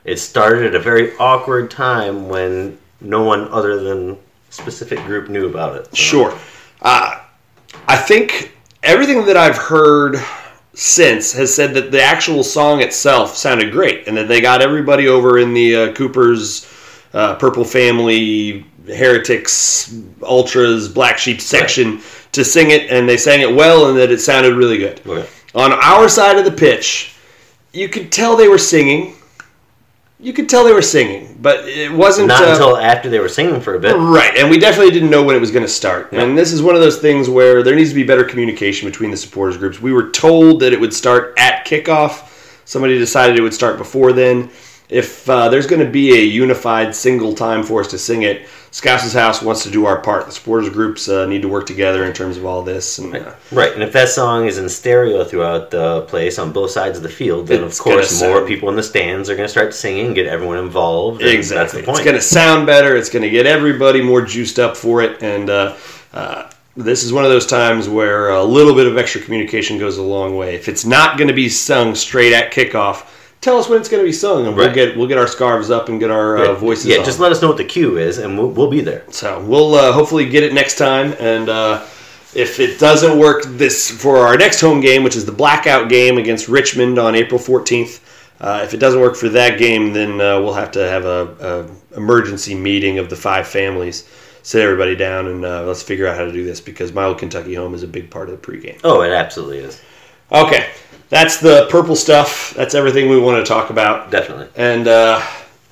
[0.04, 4.18] It started at a very awkward time when no one other than
[4.50, 5.86] specific group knew about it.
[5.86, 6.38] So- Sure.
[6.82, 7.18] Uh,
[7.88, 8.52] I think
[8.82, 10.16] everything that I've heard
[10.74, 15.08] since has said that the actual song itself sounded great and that they got everybody
[15.08, 16.66] over in the uh, Cooper's
[17.14, 22.00] uh, Purple Family, Heretics, Ultras, Black Sheep section
[22.32, 25.00] to sing it and they sang it well and that it sounded really good.
[25.06, 25.28] Okay.
[25.54, 27.14] On our side of the pitch,
[27.72, 29.14] you could tell they were singing.
[30.24, 33.28] You could tell they were singing, but it wasn't Not uh, until after they were
[33.28, 33.94] singing for a bit.
[33.94, 36.12] Right, and we definitely didn't know when it was going to start.
[36.12, 39.10] And this is one of those things where there needs to be better communication between
[39.10, 39.82] the supporters groups.
[39.82, 42.62] We were told that it would start at kickoff.
[42.64, 44.50] Somebody decided it would start before then.
[44.88, 48.48] If uh, there's going to be a unified single time for us to sing it,
[48.74, 50.26] Scouse's House wants to do our part.
[50.26, 52.98] The supporters groups uh, need to work together in terms of all this.
[52.98, 56.72] And uh, Right, and if that song is in stereo throughout the place on both
[56.72, 59.46] sides of the field, then of course more sound- people in the stands are going
[59.46, 61.22] to start singing, get everyone involved.
[61.22, 61.82] Exactly.
[61.82, 62.96] That's the It's going to sound better.
[62.96, 65.22] It's going to get everybody more juiced up for it.
[65.22, 65.76] And uh,
[66.12, 69.98] uh, this is one of those times where a little bit of extra communication goes
[69.98, 70.56] a long way.
[70.56, 73.06] If it's not going to be sung straight at kickoff,
[73.44, 75.70] tell us when it's going to be sung, and we'll get we'll get our scarves
[75.70, 76.86] up and get our uh, voices.
[76.86, 77.04] Yeah, on.
[77.04, 79.04] just let us know what the cue is, and we'll, we'll be there.
[79.10, 81.86] So we'll uh, hopefully get it next time, and uh,
[82.34, 86.16] if it doesn't work this for our next home game, which is the blackout game
[86.16, 88.00] against Richmond on April fourteenth,
[88.40, 91.68] uh, if it doesn't work for that game, then uh, we'll have to have a,
[91.92, 94.08] a emergency meeting of the five families,
[94.42, 97.18] sit everybody down, and uh, let's figure out how to do this because my old
[97.18, 98.80] Kentucky home is a big part of the pregame.
[98.84, 99.82] Oh, it absolutely is.
[100.32, 100.70] Okay,
[101.08, 102.52] that's the purple stuff.
[102.56, 104.10] That's everything we want to talk about.
[104.10, 104.48] Definitely.
[104.56, 105.22] And uh,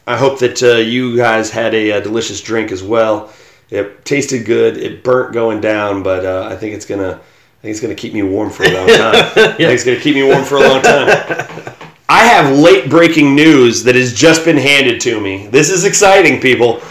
[0.06, 3.32] I hope that uh, you guys had a, uh delicious drink as well.
[3.70, 4.76] It tasted good.
[4.76, 7.14] It burnt going down, but uh, I think it's gonna.
[7.14, 9.14] I think it's gonna keep me warm for a long time.
[9.14, 11.08] I think it's gonna keep me warm for a long time.
[12.08, 15.46] I have late breaking news that has just been handed to me.
[15.46, 16.82] This is exciting, people.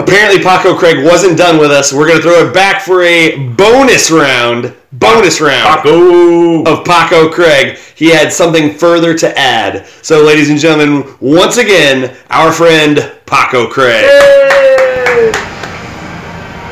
[0.00, 1.92] Apparently, Paco Craig wasn't done with us.
[1.92, 4.74] We're gonna throw it back for a bonus round.
[4.92, 6.62] Bonus round Paco!
[6.64, 7.76] of Paco Craig.
[7.96, 9.86] He had something further to add.
[10.00, 14.06] So, ladies and gentlemen, once again, our friend Paco Craig.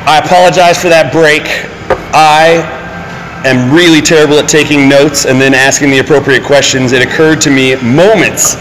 [0.07, 1.43] I apologize for that break.
[2.15, 2.65] I
[3.45, 6.93] am really terrible at taking notes and then asking the appropriate questions.
[6.93, 8.55] It occurred to me moments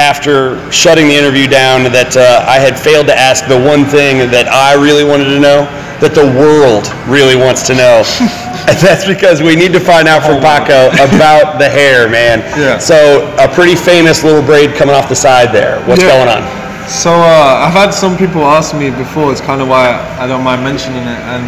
[0.00, 4.24] after shutting the interview down that uh, I had failed to ask the one thing
[4.32, 5.68] that I really wanted to know,
[6.00, 8.00] that the world really wants to know.
[8.72, 12.40] and that's because we need to find out from Paco about the hair, man.
[12.56, 12.80] Yeah.
[12.80, 15.84] So, a pretty famous little braid coming off the side there.
[15.84, 16.16] What's Yeah.
[16.16, 16.42] going on?
[16.88, 19.30] So uh, I've had some people ask me before.
[19.30, 21.22] It's kind of why I don't mind mentioning it.
[21.30, 21.44] And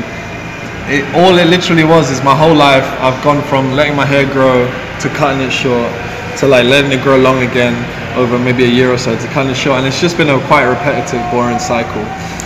[0.87, 2.87] it, all it literally was is my whole life.
[3.03, 4.71] I've gone from letting my hair grow
[5.03, 5.91] to cutting it short
[6.39, 7.75] to like letting it grow long again
[8.17, 9.75] over maybe a year or so to kind of show.
[9.75, 12.03] And it's just been a quite repetitive, boring cycle.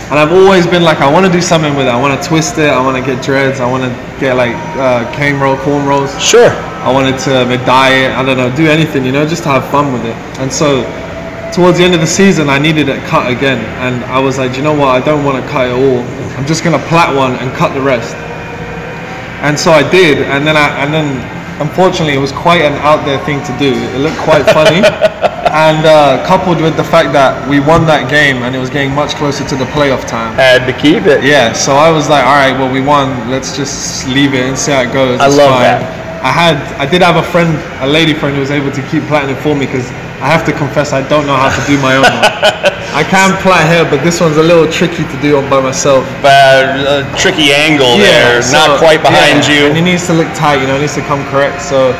[0.09, 1.91] And I've always been like, I want to do something with it.
[1.91, 2.69] I want to twist it.
[2.69, 3.59] I want to get dreads.
[3.59, 6.11] I want to get like uh, cane row, corn rolls.
[6.21, 6.49] Sure.
[6.87, 9.67] I wanted to dye it, I don't know, do anything, you know, just to have
[9.71, 10.15] fun with it.
[10.39, 10.87] And so
[11.51, 13.59] towards the end of the season, I needed it cut again.
[13.83, 14.95] And I was like, you know what?
[14.95, 15.99] I don't want to cut it all.
[16.39, 18.15] I'm just going to plait one and cut the rest.
[19.43, 20.19] And so I did.
[20.31, 21.19] And then, I, and then
[21.59, 23.73] unfortunately, it was quite an out there thing to do.
[23.95, 24.81] It looked quite funny.
[25.57, 28.93] and uh, coupled with the fact that we won that game and it was getting
[28.93, 30.35] much closer to the playoff time.
[30.35, 31.23] Had to keep it.
[31.23, 33.29] Yeah, so I was like, all right, well, we won.
[33.31, 35.19] Let's just leave it and see how it goes.
[35.19, 35.63] I It's love fine.
[35.63, 35.81] that.
[36.21, 39.03] I had, I did have a friend, a lady friend, who was able to keep
[39.07, 39.87] plaiting it for me because
[40.17, 42.25] I have to confess, I don't know how to do my own one.
[42.97, 46.01] I can plait hair, but this one's a little tricky to do on by myself.
[46.25, 50.27] uh, a tricky angle there, so- not quite behind yeah, And it needs to look
[50.33, 51.61] tight, you know, it needs to come correct.
[51.61, 51.93] So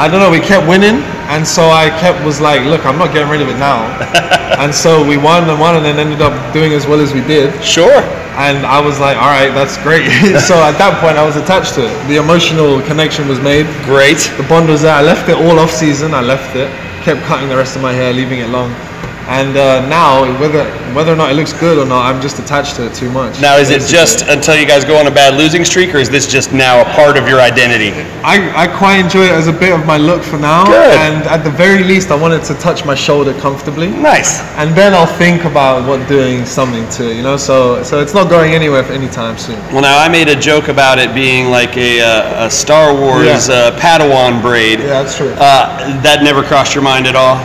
[0.00, 3.12] I don't know, we kept winning, and so I kept was like, look, I'm not
[3.12, 3.84] getting rid of it now.
[4.58, 7.20] and so we won and won, and then ended up doing as well as we
[7.20, 7.52] did.
[7.62, 8.00] Sure.
[8.40, 10.08] And I was like, all right, that's great.
[10.48, 11.94] so at that point, I was attached to it.
[12.08, 13.66] The emotional connection was made.
[13.84, 14.18] Great.
[14.40, 14.94] The bond was there.
[14.94, 16.14] I left it all off season.
[16.14, 16.66] I left it.
[17.04, 18.93] Kept cutting the rest of my hair, leaving it long.
[19.26, 20.64] And uh, now, whether
[20.94, 23.40] whether or not it looks good or not, I'm just attached to it too much.
[23.40, 26.10] Now, is it just until you guys go on a bad losing streak, or is
[26.10, 27.90] this just now a part of your identity?
[28.22, 30.66] I, I quite enjoy it as a bit of my look for now.
[30.66, 30.98] Good.
[30.98, 33.88] And at the very least, I wanted to touch my shoulder comfortably.
[33.90, 34.40] Nice.
[34.56, 37.36] And then I'll think about what doing something to, it, you know.
[37.38, 39.58] So so it's not going anywhere anytime soon.
[39.72, 43.48] Well, now I made a joke about it being like a, uh, a Star Wars
[43.48, 43.54] Yeah.
[43.54, 44.80] uh, Padawan braid.
[44.80, 45.32] Yeah, that's true.
[45.38, 47.36] Uh, that never crossed your mind at all.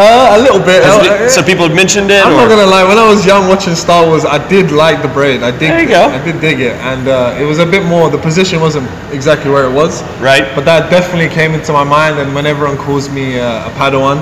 [0.00, 0.82] Uh, a little bit.
[1.28, 2.24] It- so people have mentioned it.
[2.24, 2.36] I'm or?
[2.36, 2.84] not gonna lie.
[2.84, 5.42] When I was young watching Star Wars, I did like the braid.
[5.42, 5.70] I did.
[5.70, 6.04] There you go.
[6.08, 8.10] I did dig it, and uh, it was a bit more.
[8.10, 10.44] The position wasn't exactly where it was, right.
[10.54, 12.18] but that definitely came into my mind.
[12.18, 14.18] And when everyone calls me uh, a Padawan,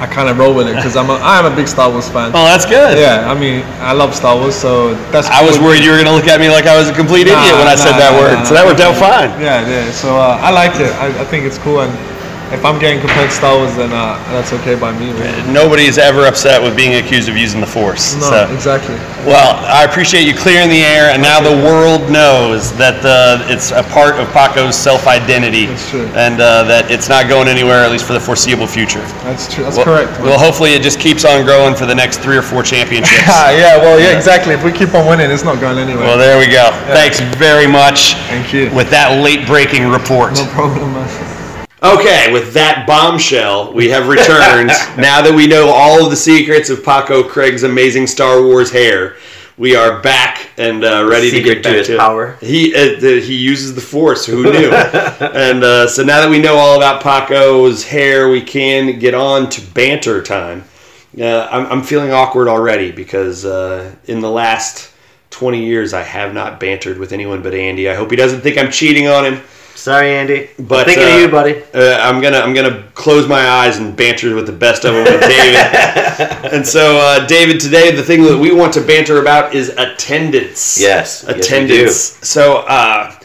[0.00, 2.32] I kind of roll with it because I'm a I'm a big Star Wars fan.
[2.32, 2.96] Oh, that's good.
[2.96, 5.28] Yeah, I mean, I love Star Wars, so that's.
[5.28, 7.28] I was worried you were going to look at me like I was a complete
[7.28, 8.34] Nah, idiot when I said that nah, word.
[8.40, 9.28] nah, so that worked out fine.
[9.36, 9.92] Yeah, yeah.
[9.92, 10.88] So uh, I like it.
[10.96, 11.92] I, I think it's cool, and
[12.52, 15.12] if I'm getting compared to Star Wars, then uh, that's okay by me.
[15.12, 15.52] Really.
[15.52, 18.14] Nobody's ever upset with being accused of using the Force.
[18.16, 18.52] No, so.
[18.52, 18.96] exactly.
[19.24, 23.70] Well, I appreciate you clearing the air, and now the world knows that uh, it's
[23.70, 26.06] a part of Paco's self-identity, That's true.
[26.16, 29.00] and uh, that it's not going anywhere, at least for the foreseeable future.
[29.22, 29.64] That's true.
[29.64, 30.10] That's Well, correct.
[30.18, 30.22] man.
[30.34, 33.22] Well, hopefully it just keeps on growing for the next three or four championships.
[33.32, 34.54] Ah, yeah, well, yeah, exactly.
[34.54, 36.04] If we keep on winning, it's not going anywhere.
[36.04, 36.70] well, there we go.
[36.90, 38.14] Thanks very much.
[38.26, 38.70] Thank you.
[38.74, 40.34] With that late-breaking report.
[40.34, 41.39] no problem, man.
[41.82, 44.68] Okay, with that bombshell, we have returned.
[44.98, 49.16] now that we know all of the secrets of Paco Craig's amazing Star Wars hair,
[49.56, 51.98] we are back and uh, ready to get to back his to it.
[51.98, 52.36] power.
[52.42, 54.26] He uh, the, he uses the Force.
[54.26, 54.70] Who knew?
[54.72, 59.48] and uh, so now that we know all about Paco's hair, we can get on
[59.48, 60.64] to banter time.
[61.18, 64.92] Uh, I'm, I'm feeling awkward already because uh, in the last
[65.30, 67.88] 20 years, I have not bantered with anyone but Andy.
[67.88, 69.42] I hope he doesn't think I'm cheating on him.
[69.80, 70.50] Sorry, Andy.
[70.58, 71.62] But, Thinking uh, of you, buddy.
[71.72, 75.04] Uh, I'm gonna I'm gonna close my eyes and banter with the best of them
[75.04, 75.56] with David.
[76.52, 80.78] and so, uh, David, today the thing that we want to banter about is attendance.
[80.78, 81.96] Yes, yes, attendance.
[81.96, 83.18] so, uh,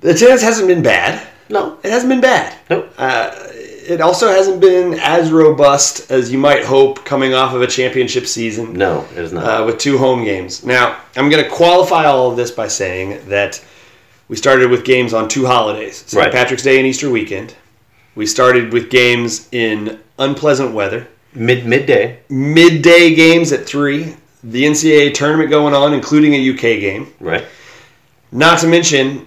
[0.00, 1.24] the attendance hasn't been bad.
[1.48, 1.78] No.
[1.84, 2.56] It hasn't been bad.
[2.68, 2.92] Nope.
[2.98, 3.30] Uh,
[3.90, 8.26] it also hasn't been as robust as you might hope coming off of a championship
[8.26, 9.44] season No, it is not.
[9.44, 10.64] uh, with two home games.
[10.64, 13.62] Now, I'm going to qualify all of this by saying that
[14.30, 16.22] we started with games on two holidays St.
[16.22, 16.32] Right.
[16.32, 17.56] Patrick's Day and Easter weekend.
[18.14, 22.20] We started with games in unpleasant weather, Mid midday.
[22.28, 24.14] midday games at 3,
[24.44, 27.12] the NCAA tournament going on, including a UK game.
[27.18, 27.44] Right.
[28.30, 29.26] Not to mention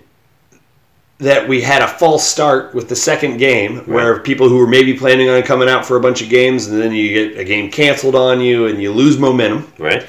[1.18, 4.94] that we had a false start with the second game where people who were maybe
[4.98, 7.70] planning on coming out for a bunch of games and then you get a game
[7.70, 9.72] canceled on you and you lose momentum.
[9.78, 10.06] Right.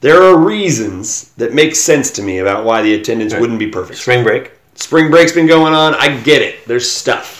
[0.00, 3.40] There are reasons that make sense to me about why the attendance Right.
[3.40, 3.98] wouldn't be perfect.
[3.98, 4.52] Spring break.
[4.74, 5.94] Spring break's been going on.
[5.96, 6.64] I get it.
[6.66, 7.36] There's stuff.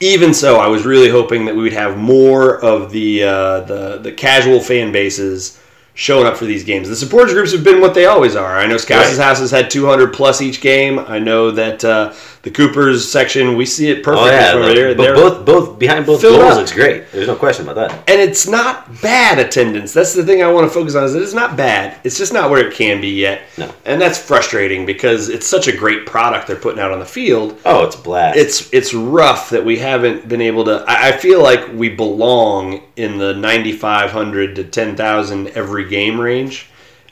[0.00, 3.98] Even so, I was really hoping that we would have more of the uh, the
[4.02, 5.60] the casual fan bases
[5.94, 6.88] showing up for these games.
[6.88, 8.56] The supporters groups have been what they always are.
[8.56, 9.24] I know Scouse's Right.
[9.26, 11.00] House has had 200 plus each game.
[11.00, 12.12] I know that uh,
[12.48, 14.94] the Coopers section we see it Oh perfectly yeah, from there.
[14.94, 16.56] but both both behind both goals up.
[16.56, 17.10] looks great.
[17.12, 18.10] There's no question about that.
[18.10, 19.92] and it's not bad attendance.
[19.92, 21.04] That's the thing I want to focus on.
[21.04, 21.98] Is that it's not bad.
[22.04, 23.42] It's just not where it can be yet.
[23.58, 23.72] No.
[23.84, 27.58] And that's frustrating because it's such a great product they're putting out on the field.
[27.66, 28.38] Oh, it's a blast.
[28.38, 30.84] It's it's rough that we haven't been able to.
[30.88, 36.68] I, I feel like we belong in the 9,500 to 10,000 every game range,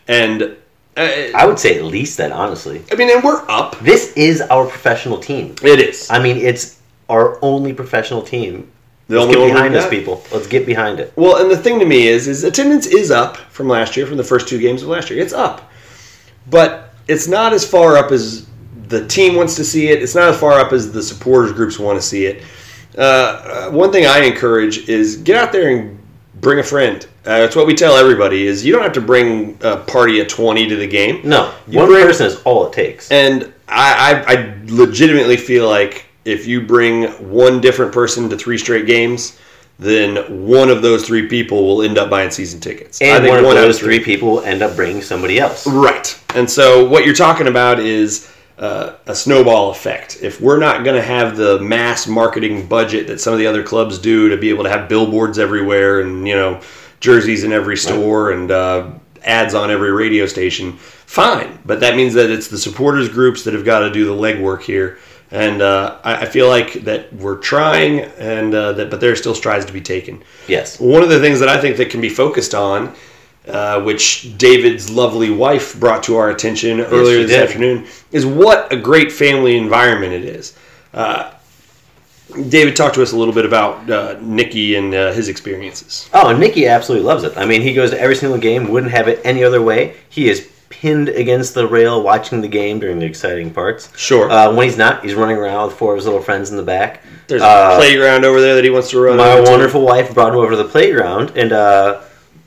[0.08, 0.56] and
[0.96, 2.82] uh, I would say at least that honestly.
[2.90, 3.78] I mean, and we're up.
[3.80, 5.54] This is our professional team.
[5.62, 6.10] It is.
[6.10, 8.70] I mean, it's our only professional team.
[9.08, 9.90] The Let's only get one behind us, got.
[9.90, 10.22] people.
[10.32, 11.12] Let's get behind it.
[11.14, 14.16] Well, and the thing to me is, is attendance is up from last year, from
[14.16, 15.20] the first two games of last year.
[15.22, 15.70] It's up,
[16.50, 18.46] but it's not as far up as
[18.88, 20.02] the team wants to see it.
[20.02, 22.42] It's not as far up as the supporters groups want to see it.
[22.98, 23.02] Uh,
[23.66, 25.98] Uh, one thing I encourage is get out there and
[26.40, 27.06] bring a friend.
[27.26, 30.28] Uh, it's what we tell everybody: is you don't have to bring a party of
[30.28, 31.20] twenty to the game.
[31.24, 33.10] No, You one bring- person is all it takes.
[33.10, 38.58] And I, I, I legitimately feel like if you bring one different person to three
[38.58, 39.38] straight games,
[39.78, 43.00] then one of those three people will end up buying season tickets.
[43.02, 45.66] And one of out those three people will end up bringing somebody else.
[45.66, 46.20] Right.
[46.34, 50.18] And so what you're talking about is uh, a snowball effect.
[50.22, 53.62] If we're not going to have the mass marketing budget that some of the other
[53.62, 56.60] clubs do to be able to have billboards everywhere and, you know,
[57.00, 58.90] jerseys in every store and uh,
[59.24, 61.58] ads on every radio station, fine.
[61.66, 64.62] But that means that it's the supporters groups that have got to do the legwork
[64.62, 64.98] here.
[65.30, 69.16] And uh, I, I feel like that we're trying, and uh, that but there are
[69.16, 70.22] still strides to be taken.
[70.46, 70.78] Yes.
[70.78, 72.94] One of the things that I think that can be focused on,
[73.48, 77.42] uh, which David's lovely wife brought to our attention earlier this did.
[77.42, 80.56] afternoon, is what a great family environment it is.
[80.92, 81.32] Uh,
[82.48, 86.10] David, talk to us a little bit about uh, Nikki and uh, his experiences.
[86.12, 87.36] Oh, and Nicky absolutely loves it.
[87.36, 89.94] I mean, he goes to every single game, wouldn't have it any other way.
[90.08, 93.96] He is pinned against the rail watching the game during the exciting parts.
[93.96, 94.30] Sure.
[94.30, 96.62] Uh, when he's not, he's running around with four of his little friends in the
[96.62, 97.02] back.
[97.28, 99.16] There's uh, a playground over there that he wants to run.
[99.16, 99.50] My over to.
[99.50, 102.02] wonderful wife brought him over to the playground, and uh,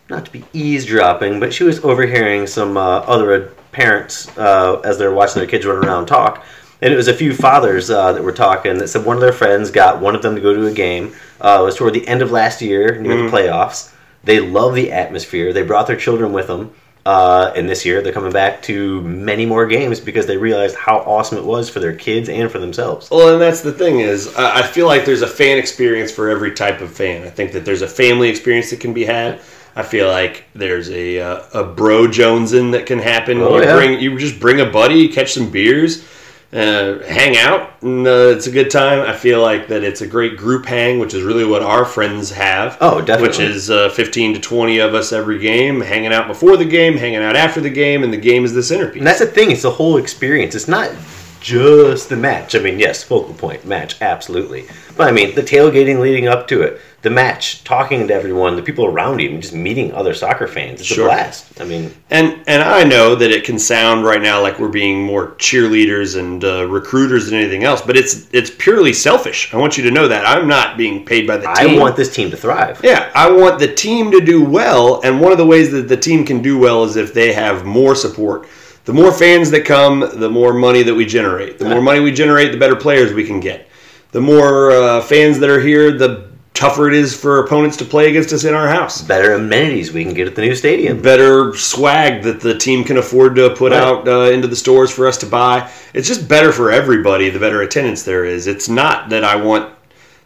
[0.09, 5.13] not to be eavesdropping, but she was overhearing some uh, other parents uh, as they're
[5.13, 6.43] watching their kids run around talk.
[6.81, 9.33] And it was a few fathers uh, that were talking that said one of their
[9.33, 11.13] friends got one of them to go to a game.
[11.41, 13.29] Uh, it was toward the end of last year, near Mm.
[13.29, 13.91] the playoffs.
[14.23, 15.53] They love the atmosphere.
[15.53, 16.71] They brought their children with them.
[17.05, 20.97] Uh, and this year, they're coming back to many more games because they realized how
[20.99, 23.09] awesome it was for their kids and for themselves.
[23.09, 26.29] Well, and that's the thing is, I I feel like there's a fan experience for
[26.29, 27.23] every type of fan.
[27.23, 29.39] I think that there's a family experience that can be had.
[29.79, 33.39] I feel like there's a uh, a bro jonesing that can happen.
[33.39, 33.75] Oh, you yeah.
[33.77, 36.03] bring you just bring a buddy, catch some beers,
[36.51, 39.07] uh, hang out, and uh, it's a good time.
[39.07, 42.29] I feel like that it's a great group hang, which is really what our friends
[42.31, 42.77] have.
[42.81, 43.29] Oh, definitely.
[43.29, 46.97] Which is uh, 15 to 20 of us every game, hanging out before the game,
[46.97, 48.99] hanging out after the game, and the game is the centerpiece.
[48.99, 50.55] And that's the thing; it's the whole experience.
[50.55, 50.91] It's not
[51.39, 52.55] just the match.
[52.55, 54.67] I mean, yes, focal point match, absolutely.
[54.97, 58.61] But I mean, the tailgating leading up to it, the match, talking to everyone, the
[58.61, 60.81] people around you, and just meeting other soccer fans.
[60.81, 61.05] It's Sure.
[61.05, 61.61] a blast.
[61.61, 65.01] I mean, And and I know that it can sound right now like we're being
[65.01, 69.53] more cheerleaders and uh, recruiters than anything else, but it's it's purely selfish.
[69.53, 71.77] I want you to know that I'm not being paid by the team.
[71.77, 72.81] I want this team to thrive.
[72.83, 75.97] Yeah, I want the team to do well, and one of the ways that the
[75.97, 78.47] team can do well is if they have more support.
[78.89, 81.59] The more fans that come, the more money that we generate.
[81.59, 83.67] The more money we generate, the better players we can get.
[84.13, 88.09] The more uh, fans that are here, the tougher it is for opponents to play
[88.09, 89.03] against us in our house.
[89.03, 91.03] Better amenities we can get at the new stadium.
[91.03, 93.79] Better swag that the team can afford to put Right.
[93.79, 95.69] out uh, into the stores for us to buy.
[95.93, 98.47] It's just better for everybody the better attendance there is.
[98.47, 99.71] It's not that I want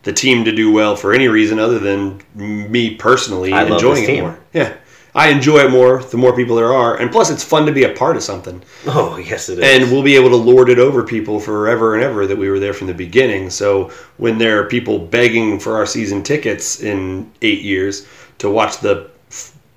[0.03, 4.07] the team to do well for any reason other than me personally I enjoying it
[4.07, 4.23] team.
[4.23, 4.40] more.
[4.53, 4.73] Yeah.
[5.15, 6.98] I enjoy it more the more people there are.
[6.99, 8.61] And plus, it's fun to be a part of something.
[8.88, 9.64] Oh, yes, it is.
[9.64, 12.60] And we'll be able to lord it over people forever and ever that we were
[12.60, 13.49] there from the beginning.
[13.52, 18.07] So when there are people begging for our season tickets in eight years
[18.40, 19.11] to watch the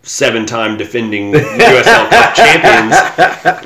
[0.03, 2.95] seven-time defending USL Cup champions,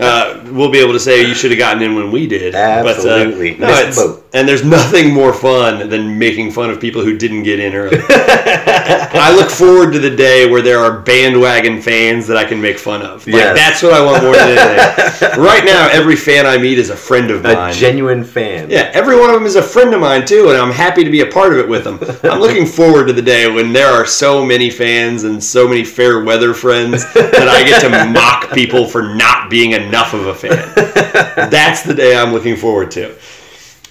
[0.01, 2.55] uh, we'll be able to say you should have gotten in when we did.
[2.55, 3.55] Absolutely.
[3.57, 4.30] But, uh, no, Missed it's- the boat.
[4.33, 7.99] And there's nothing more fun than making fun of people who didn't get in early.
[8.09, 12.79] I look forward to the day where there are bandwagon fans that I can make
[12.79, 13.27] fun of.
[13.27, 13.57] Like Yes.
[13.57, 15.41] that's what I want more than anything.
[15.43, 17.71] right now, every fan I meet is a friend of mine.
[17.71, 18.71] a genuine fan.
[18.71, 21.11] yeah, every one of them is a friend of mine too, and I'm happy to
[21.11, 21.99] be a part of it with them.
[22.23, 25.85] I'm looking forward to the day when there are so many fans and so many
[25.85, 30.35] fair weather friends that I get to mock people for not being enough of a
[30.35, 30.73] fan.
[31.51, 33.15] That's the day I'm looking forward to.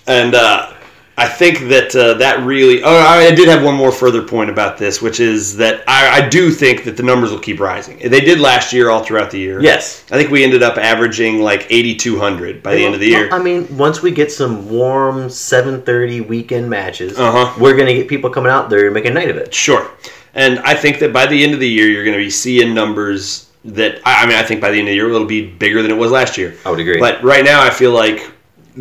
[0.10, 0.73] And uh,
[1.18, 2.81] I think that uh, that really.
[2.84, 6.30] Oh, I did have one more further point about this, which is that I, I
[6.30, 7.99] do think that the numbers will keep rising.
[7.99, 9.61] They did last year, all throughout the year.
[9.61, 10.03] Yes.
[10.11, 13.30] I think we ended up averaging like 8,200 by the end of the year.
[13.30, 17.53] Well, I mean, once we get some warm 7:30 weekend matches, Uh-huh.
[17.60, 19.53] we're gonna get people coming out there and make a night of it.
[19.53, 19.91] Sure.
[20.34, 22.73] And I think that by the end of the year, you're going to be seeing
[22.73, 25.81] numbers that, I mean, I think by the end of the year, it'll be bigger
[25.81, 26.56] than it was last year.
[26.65, 26.99] I would agree.
[26.99, 28.30] But right now, I feel like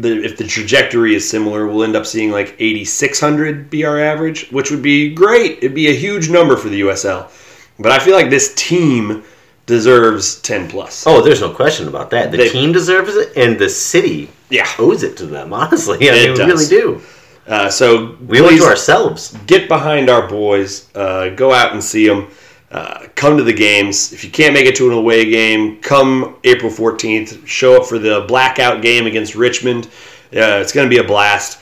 [0.00, 4.48] the, if the trajectory is similar, we'll end up seeing like 8,600 be our average,
[4.50, 5.58] which would be great.
[5.58, 7.30] It'd be a huge number for the USL.
[7.78, 9.22] But I feel like this team
[9.66, 11.06] deserves 10 plus.
[11.06, 12.30] oh, there's no question about that.
[12.30, 14.66] The They- team deserves it, and the city Yeah.
[14.78, 15.52] owes it to them.
[15.52, 17.00] Honestly, I mean, we really do.
[17.46, 19.34] Uh, so We owe it to ourselves.
[19.46, 20.84] get behind our boys.
[20.94, 22.28] Uh, go out and see them.
[22.70, 24.12] Uh, come to the games.
[24.12, 27.46] If you can't make it to an away game, come April 14th.
[27.46, 29.86] Show up for the blackout game against Richmond.
[30.26, 31.58] Uh, it's going to be a blast.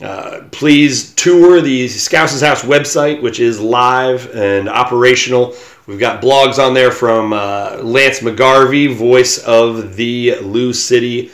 [0.00, 5.54] Uh, please tour the Scouse's House website, which is live and operational.
[5.86, 11.30] We've got blogs on there from uh, Lance McGarvey, voice of the Lou City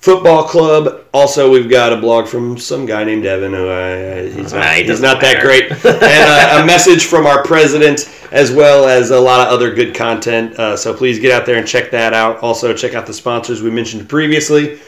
[0.00, 1.04] Football Club.
[1.12, 3.52] Also, we've got a blog from some guy named Evan.
[3.52, 5.70] Who I, he's Ah, not, he he's doesn't that great.
[5.72, 9.94] and uh, a message from our president, as well as a lot of other good
[9.96, 10.56] content.
[10.58, 12.38] Uh, so please get out there and check that out.
[12.42, 14.78] Also, check out the sponsors we mentioned previously.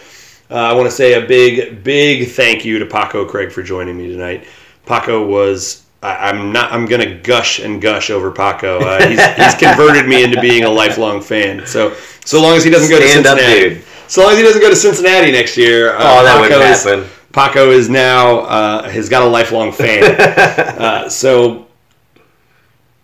[0.49, 3.97] Uh, I want to say a big, big thank you to Paco Craig for joining
[3.99, 4.47] me tonight.
[4.87, 5.85] Paco was.
[6.03, 6.73] I, I'm not.
[6.73, 8.79] I'm gonna gush and gush over Paco.
[8.81, 11.67] Uh, he's, he's converted me into being a lifelong fan.
[11.67, 13.85] So so long as he doesn't go to Stand up, Cincinnati, dude.
[14.11, 15.93] So long as he doesn't go to Cincinnati next year.
[15.95, 17.11] Uh, Oh, that wouldn't Paco is- happen.
[17.33, 20.03] Paco is now uh, has got a lifelong fan.
[20.21, 21.69] uh, so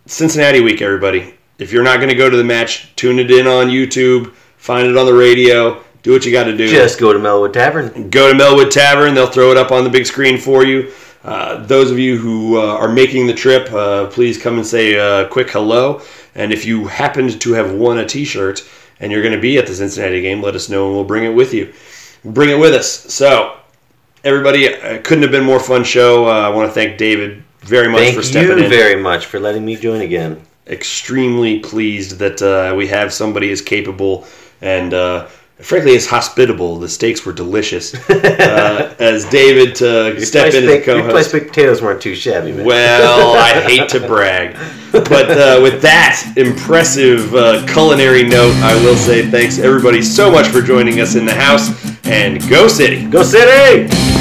[0.07, 1.35] Cincinnati week, everybody.
[1.59, 4.33] If you're not going to go to the match, tune it in on YouTube.
[4.57, 5.81] Find it on the radio.
[6.03, 6.69] Do what you got to do.
[6.69, 8.11] Just go to Mellwood Tavern.
[8.11, 9.15] Go to Mellwood Tavern.
[9.15, 10.93] They'll throw it up on the big screen for you.
[11.25, 14.95] Uh, those of you who uh, are making the trip, uh, please come and say
[14.95, 16.03] a quick hello.
[16.35, 18.69] And if you happened to have won a T-shirt
[19.01, 21.25] and you're going to be at the Cincinnati game, let us know and we'll bring
[21.25, 21.73] it with you.
[22.25, 22.91] Bring it with us.
[22.91, 23.57] So,
[24.25, 26.27] everybody, it couldn't have been more fun show.
[26.27, 28.59] Uh, I want to thank David very much for stepping in.
[28.59, 30.43] Thank you very much for letting me join again.
[30.67, 34.27] extremely pleased that uh, we have somebody as capable
[34.61, 35.29] and uh,
[35.61, 36.79] frankly as hospitable.
[36.79, 37.95] The steaks were delicious.
[38.09, 41.31] Uh, as David to step in as a Your co-host.
[41.31, 42.65] place potatoes weren't too shabby, man.
[42.65, 44.57] Well, I hate to brag,
[44.93, 50.49] but uh, with that impressive uh, culinary note, I will say thanks everybody so much
[50.49, 51.71] for joining us in the house
[52.07, 53.07] and go city.
[53.07, 54.16] Go City!